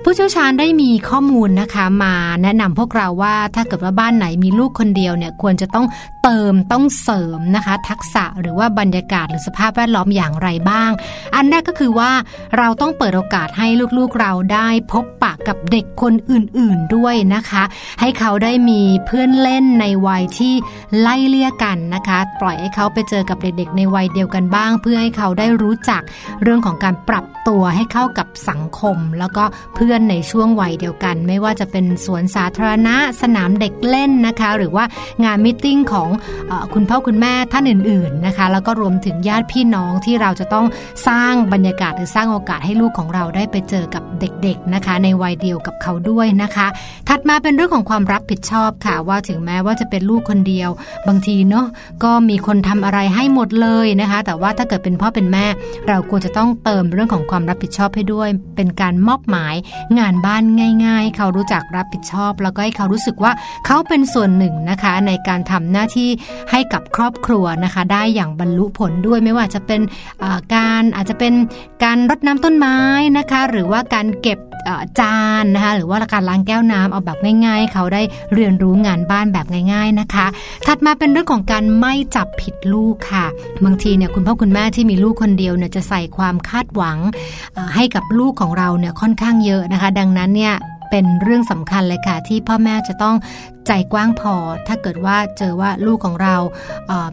[0.02, 5.86] ผู้เชี่ยวชาญได้มีข้อมูลนะคะมาแนะนำพวกเราว่าถ้าเกิดว่าบ้านไหนมีลูกคนเดียวเนี่ยควรจะต้อง
[6.28, 10.90] เติมต้องเสริมนะคะ ทักษะหรือว่าบรรยากาศหรือสภาพแวดล้อมอย่างไรบ้าง
[11.34, 12.12] อันแรกก็คือว่า
[12.58, 13.68] เราต้องเปิดโอกาสให้
[13.98, 17.62] ลูกๆเราได้พบปะกับเด็กคนอื่นๆด้วยนะคะ
[18.00, 20.54] ให้เขาได้มีเพื่อนเล่นในวัยที่
[21.00, 26.02] ไล่เลี่ยกันนะคะ ปล่อยให้เขาไปเจอกับเด็กๆ ในวัยเดียวกันบ้าง เพื่อให้เขาได้รู้จัก
[26.42, 34.84] เรื่องของการปรับตัวให้เข้ากับสังคม แล้วก็เพื่อนในช่วงวัยเดียวกัน ไม่ว่าจะเป็นสวนสาธารณะสนามเด็กเล่นนะคะ หรือว่า
[35.24, 36.08] งานมิทติ้งของ
[36.50, 40.66] อคุณพ่อคุณแม่ท่านอื่นๆนะคะ แล้วก็รวมถึงญาติพี่น้องที่เราจะต้อง
[41.08, 46.66] สร้างบรรยากาศหรือสร้างโอกาสให้ลูกของเราได้ไปเจอกับเด็กๆนะคะ ในวัยเดียวกับเขาด้วยนะคะ
[47.08, 50.70] ถัดมาเป็นเรื่องของความรับผิดชอบค่ะ ว่าถึงแม้ว่าจะเป็นลูกคนเดียว
[51.08, 51.66] บางทีเนาะ
[52.04, 55.46] ก็มีคนทำอะไรให้หมดเลยนะคะ แต่ว่าถ้าเกิดเป็นพ่อเป็นแม่
[55.88, 59.54] เราควรจะต้องเติมเรื่องของความรับผิดชอบให้ด้วย เป็นการมอบหมาย
[59.98, 60.42] งานบ้าน
[60.84, 63.32] ง่าย ๆ เขารู้จักรับผิดชอบ แล้วก็ให้เขารู้สึกว่า
[63.66, 66.07] เขาเป็นส่วนหนึ่งนะคะ ในการทำหน้าที่
[66.50, 69.80] ให้กับครอบครัวนะคะได้อย่างบรรลุผลด้วยไม่ว่าจะเป็น
[70.54, 71.32] การอาจจะเป็น
[71.84, 72.76] การรดน้ำต้นไม้
[73.18, 74.38] นะคะหรือว่าการเก็บ
[75.00, 78.02] จานนะคะหรือว่าการล้างแก้วน้ำเอาแบบง่าย ๆ เขาได้
[78.34, 80.26] เรียนรู้งานบ้านแบบง่าย ๆนะคะ
[80.66, 83.26] ถัดมาเป็นเรื่องของการไม่จับผิดลูกค่ะ
[83.64, 86.98] บางทีเนี่ยคุณพ่อคุณแม่ที่มีลูกคนเดียวเนี่ยจะใส่ความคาดหวัง
[87.74, 90.54] ให้กับลูกของเราเนี่ยค่อนข้างเยอะนะคะ ดังนั้นเนี่ย
[90.90, 93.16] เป็นเรื่องสำคัญเลยค่ะ ที่พ่อแม่จะต้อง
[93.68, 94.34] ใจกว้างพอ
[94.66, 96.36] ถ้าเกิดว่าเจอว่าลูกของเรา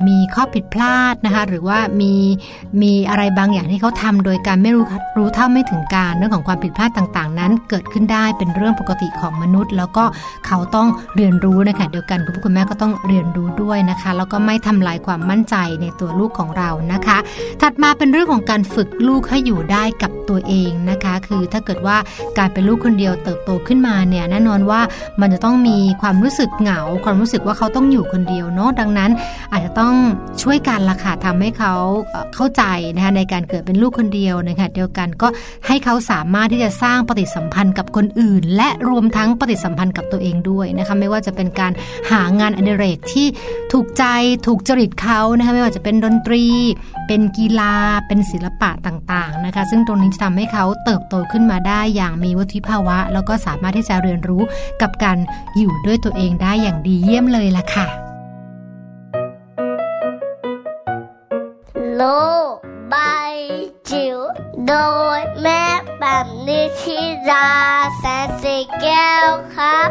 [0.08, 2.14] มีข้อผิดพลาดนะคะหรือว่ามี
[2.82, 4.86] มีอะไรบางอย่างที่เขาทำโดยการไม่รู้
[5.18, 10.04] รู้เท่าไม่ถึงการเรื่องของความผิดพลาดต่างๆ นั้น เกิดขึ้นได้เป็นเรื่องปกติของมนุษย์ แล้วก็
[10.48, 17.18] เขาต้องเรียนรู้นะคะเดียวกันคุณพ่อคุณแม่ก็ต้องเรียนรู้ด้วยนะคะ แล้วก็ไม่ทำลายความมั่นใจในตัวลูกของเรานะคะ
[17.62, 21.98] ถัดมาเป็นเรื่องของการฝึกลูกให้อยู่ได้กับตัวเองนะคะ คือถ้าเกิดว่า
[22.38, 24.82] การเป็นลูกคนเดียวเติบโตขึ้นมาเนี่ยแน่นอนว่า
[25.22, 29.12] มันจะต้องมีความรู้สึกสึกเหงา ความรู้สึกว่าเขาต้องอยู่คนเดียวเนาะดังนั้น
[29.52, 29.94] อาจจะต้อง
[30.42, 31.74] ช่วยกันละค่ะทำให้เขา
[32.12, 32.64] เอ่อเข้าใจ
[32.96, 35.28] นะคะในการเกิดเป็นลูกคนเดียวนะคะเดียวกันก็
[35.68, 41.72] ให้เขาสามารถที่จะสร้างปฏิสัมพันธ์กับคนอื่น และรวมทั้งปฏิสัมพันธ์กับตัวเองด้วยนะคะไม่ว่าจะเป็นการ
[42.12, 43.28] หางานอดิเรกที่
[43.74, 44.04] ถูกใจ
[44.48, 46.44] ถูกจริตเขานะคะไม่ว่าจะเป็นดนตรี
[47.08, 47.74] เป็นกีฬา
[48.08, 54.42] เป็นศิลปะต่างๆนะคะซึ่งตรงนี้จะทำให้เขาเติบโตขึ้นมาได้อย่างมีวุฒิภาวะ แล้วก็สามารถที่จะเรียนรู้
[54.82, 55.18] กับการ
[55.58, 57.88] อยู่ด้วยตัวเองได้อย่างดีเยี่ยมเลยล่ะค่ะ
[61.96, 62.04] โล
[62.54, 62.56] ก
[62.90, 62.96] ใบ
[63.90, 64.18] จิ๋ว
[64.68, 64.74] โด
[65.18, 65.64] ยแม่
[66.00, 67.00] แบบนิชิ
[67.30, 67.50] รา
[67.98, 69.90] แสนสีแก้วครับ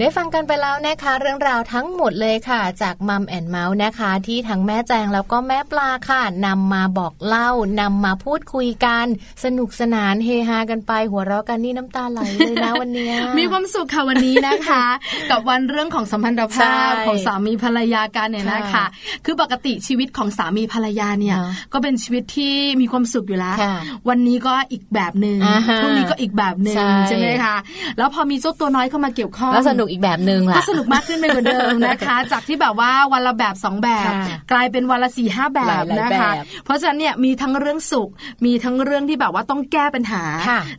[0.00, 9.06] ได้ฟังกันไปแล้วนะคะเรื่องราวทั้งหมดเลยค่ะ จากมัมแอนเมาส์นะคะ ที่ทั้งแม่แจงแล้วก็แม่ปลาค่ะนำมาบอกเล่านำมาพูดคุยกัน
[9.44, 14.84] สนุกสนานเฮฮากันไปหัวเราะกันนี่น้ำตาไหลเลยนะวันเนี้ยมีความสุขค่ะวันนี้นะคะ
[15.30, 18.84] กับวันเรื่องของสัมพันธใช่ภาพของสามีภรรยากันเนี่ยนะคะค่ะ
[19.24, 23.74] คือปกติชีวิตของสามีภรรยาเนี่ยเนอะก็เป็นชีวิตที่มีความสุขอยู่แล้วค่ะ
[24.08, 27.56] วันนี้ก็อีกแบบหนึ่งอ่าฮะพรุ่งนี้ก็อีกแบบหนึ่งใช่ใช่ไหมคะ
[27.98, 34.10] แล้วพอมีเจ้าตัวน้อยเข้ามาเกี่ยวข้องแล้วสนุกกอีกแบบหนึ่งก็ล่ะสนุกมากขึ้นไปกว่าเดิมนะคะ จากที่แบบว่าวันละแบบสองแบบ
[34.52, 36.30] กลายเป็นวันละสี่ห้าแบบนะคะ
[36.64, 38.10] เพราะฉะนั้นเนี่ยมีทั้งเรื่องสุข
[38.44, 40.22] มีทั้งเรื่องที่แบบว่าต้องแก้ปัญหา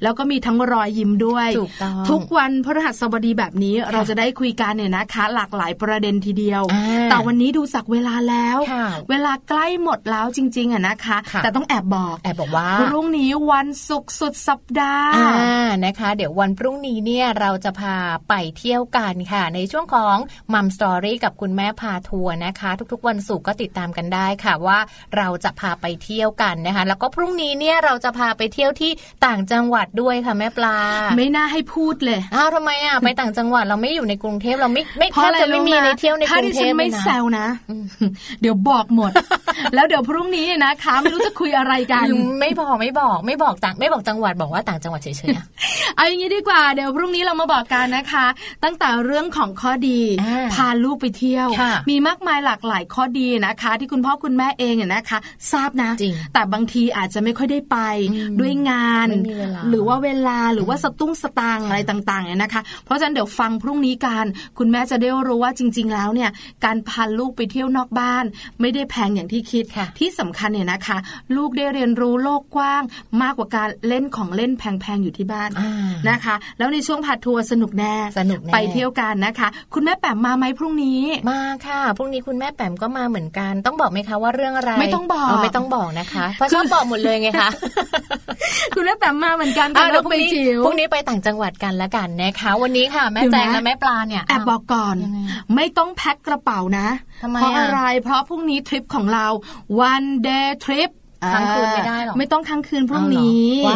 [0.03, 1.49] แล้วก็มีทั้งรอยยิ้มด้วย
[2.09, 6.63] ทุกวันพฤหัสบดีแบบนี้เราจะได้คุยกันเนี่ยนะคะ หลากหลายประเด็นทีเดียว
[7.09, 8.57] แต่วันนี้ดูสักเวลาแล้ว
[9.09, 15.11] เวลาใกล้หมดแล้วจริงๆอะนะคะ แต่ต้องแอบบอกแอบบอกว่าพรุ่งนี้วันศุกร์สุดสัปดาห์
[15.85, 17.95] นะคะ เดี๋ยววันพรุ่งนี้เนี่ยเราจะพา
[18.29, 18.96] ไปเที่ยวกัน
[19.31, 20.15] ค่ะ ในช่วงของ
[20.53, 24.79] มัมสตอรี่กับคุณแม่พาทัวร์นะคะ ทุกๆ วันศุกร์ก็ติดตามกันได้ค่ะว่า
[25.17, 28.91] เราจะพาไปเที่ยวกันนะคะ แล้วก็พรุ่งนี้เนี่ยเราจะพาไปเที่ยวที่
[29.25, 30.77] ต่างจังหวัดด้วยค่ะแม่ปลา
[31.17, 37.47] ไม่น่าให้พูดเลยอ้าวทำไมอะไปต่างจังหวัดเราไม่อยู่ในกรุงเทพเราไม่ไม่เพแทราะบอะไรจะไม่รู้มีไหในเที่ยวในกถ้ารุดิงเทฉัพนไม่เลยนะแซวนะ
[38.41, 39.11] เดี๋ยวบอกหมด
[39.75, 45.45] แล้วเดี๋ยวพรุ่งนี้นะคะไม่รู้จะคุยอะไรกันอืมไม่บอกไม่บอกไม่บอกต่างไม่บอกจังหวัดบอกว่าต่างจังหวัดเฉยๆอะ
[45.95, 48.25] เอาอย่างนี้ดีกว่าเดี๋ยวพรุ่งนี้เรามาบอกกันนะคะ
[48.63, 55.19] ตั้งแต่เรื่องของข้อดีอ่าพาลูกไปเที่ยวค่ะมีมากมายหลากหลายข้อดีนะคะ ที่คุณพ่อคุณแม่เองเนี่ยนะคะ
[55.51, 57.77] ทราบนะจริงแต่บางทีอาจจะไม่ค่อยได้ไป
[58.11, 64.25] อืมด้วยงานไม่มีเวลาหรือว่าเวลาหรือว่าสตุ้งสตางค์อะไรต่างๆเนี่ยนะคะ เพราะฉะนั้นเดี๋ยวฟังพรุ่งนี้กัน
[64.57, 66.29] คุณแม่จะได้รู้ว่าจริง ๆ แล้วเนี่ย
[66.65, 68.23] การพาลูกไปเที่ยวนอกบ้าน
[68.61, 70.97] ไม่ได้แพงอย่างที่คิดค่ะที่สำคัญเนี่ยนะคะ
[71.35, 72.83] ลูกได้เรียนรู้โลกกว้าง
[73.21, 75.71] มากกว่าการเล่นของเล่นแพงๆอยู่ที่บ้านอ่า
[76.09, 81.01] นะคะ แล้วในช่วงพาทัวร์สนุกแน่สนุกแน่ไปเที่ยวกันนะคะ คุณแม่แปมมาไหมพรุ่งนี้
[81.31, 87.49] มาค่ะพรุ่งนี้คุณแม่แปมก็มาเหมือนกัน ต้องบอกไหมคะว่าเรื่องอะไรไม่ต้องบอกเไม่ต้องบอกนะคะเพราะชอบบอกหมดเลยไงคะ
[88.75, 95.19] คุณแม่แปมมาเหมือนกันอะกับเดี๋ลูยวกพรุ่ไปงนี้จิ๋วพรุ่งนี้ไปต่างจังหวัดกันละกันนะคะ วันนี้ค่ะ แม่เดี๋ยวแจนะงและแม่ปลาเนี่ยแอบบอกก่อนยังไง
[95.55, 96.87] ไม่ต้องแพ็คกระเป๋านะ
[97.23, 99.25] ทำไมเพราะอะอะไร เพราะพรุ่งนี้ทริปของเรา
[99.91, 100.91] one day trip
[101.33, 103.67] ค้างคืนไม่ได้หรอไม่ต้องค้างคืนพรุ่งนี้เ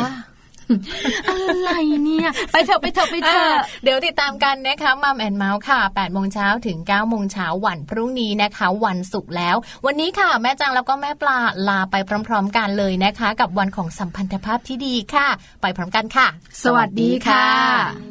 [1.27, 1.71] อาเหรอว้าอะไร
[2.03, 9.55] เนี่ย ไปเถอะไปเถอะไปเถอ่าอะเดี๋ยวติดตามกันนะคะมัมแอนเมาส์ค่ะ8โมงเช้าถึง9โมงเช้าวันพรุ่งนี้นะคะ วันศุกร์แล้ว
[9.85, 11.95] วันนี้ค่ะ แม่จังแล้วก็แม่ปลาลาไป
[12.27, 15.27] พร้อม ๆ กันเลยนะคะ กับวันของสัมพันธภาพที่ดีค่ะ
[15.61, 16.27] ไปพร้อมกันค่ะ
[16.63, 18.10] สวัสดีค่ะ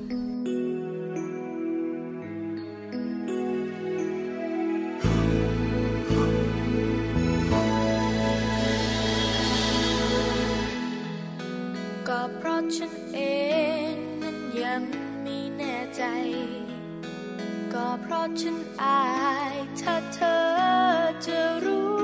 [12.61, 13.19] ะฉันเอ
[13.93, 14.83] งนั้นยัง
[15.23, 16.03] ไม่แน่ใจ
[17.73, 19.05] ก็เพราะฉันอา
[19.53, 20.41] ยถ้าเธอ
[21.27, 22.01] จะรู้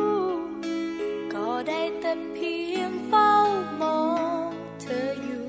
[1.34, 3.32] ก็ได้แต่เพียงเฝ้า
[3.80, 4.00] มอ
[4.46, 4.48] ง
[4.80, 5.48] เธออยู่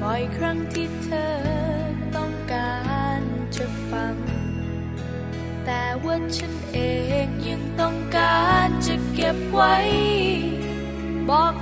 [0.00, 1.32] บ่อยครั้งที่เธอ
[2.16, 2.76] ต้องกา
[3.20, 3.22] ร
[3.56, 4.16] จะฟัง
[5.64, 6.78] แต่ว่าฉันเอ
[7.24, 9.76] งยังต้องการจะเก็บไว้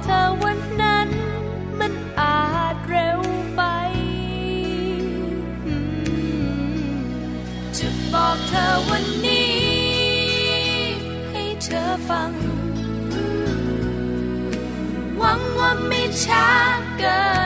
[0.06, 1.08] ธอวันนั้น
[1.80, 3.20] มันอาจเร็ว
[3.56, 3.62] ไป
[7.78, 9.56] จะบอกเธอวันนี้
[11.30, 12.32] ให้เธอฟัง
[15.18, 16.46] หวังว่าไม่ช้า
[16.98, 17.22] เกิ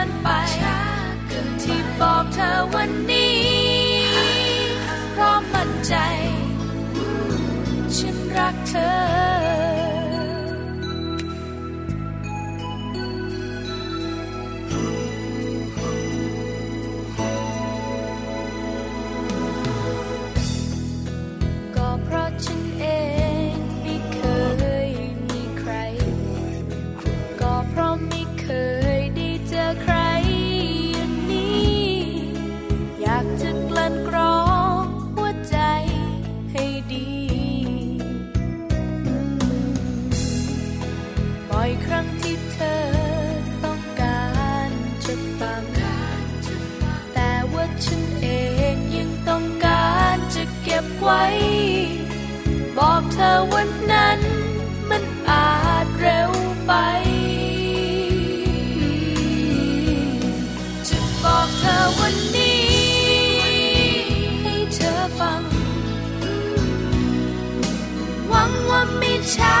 [69.21, 69.60] ว่า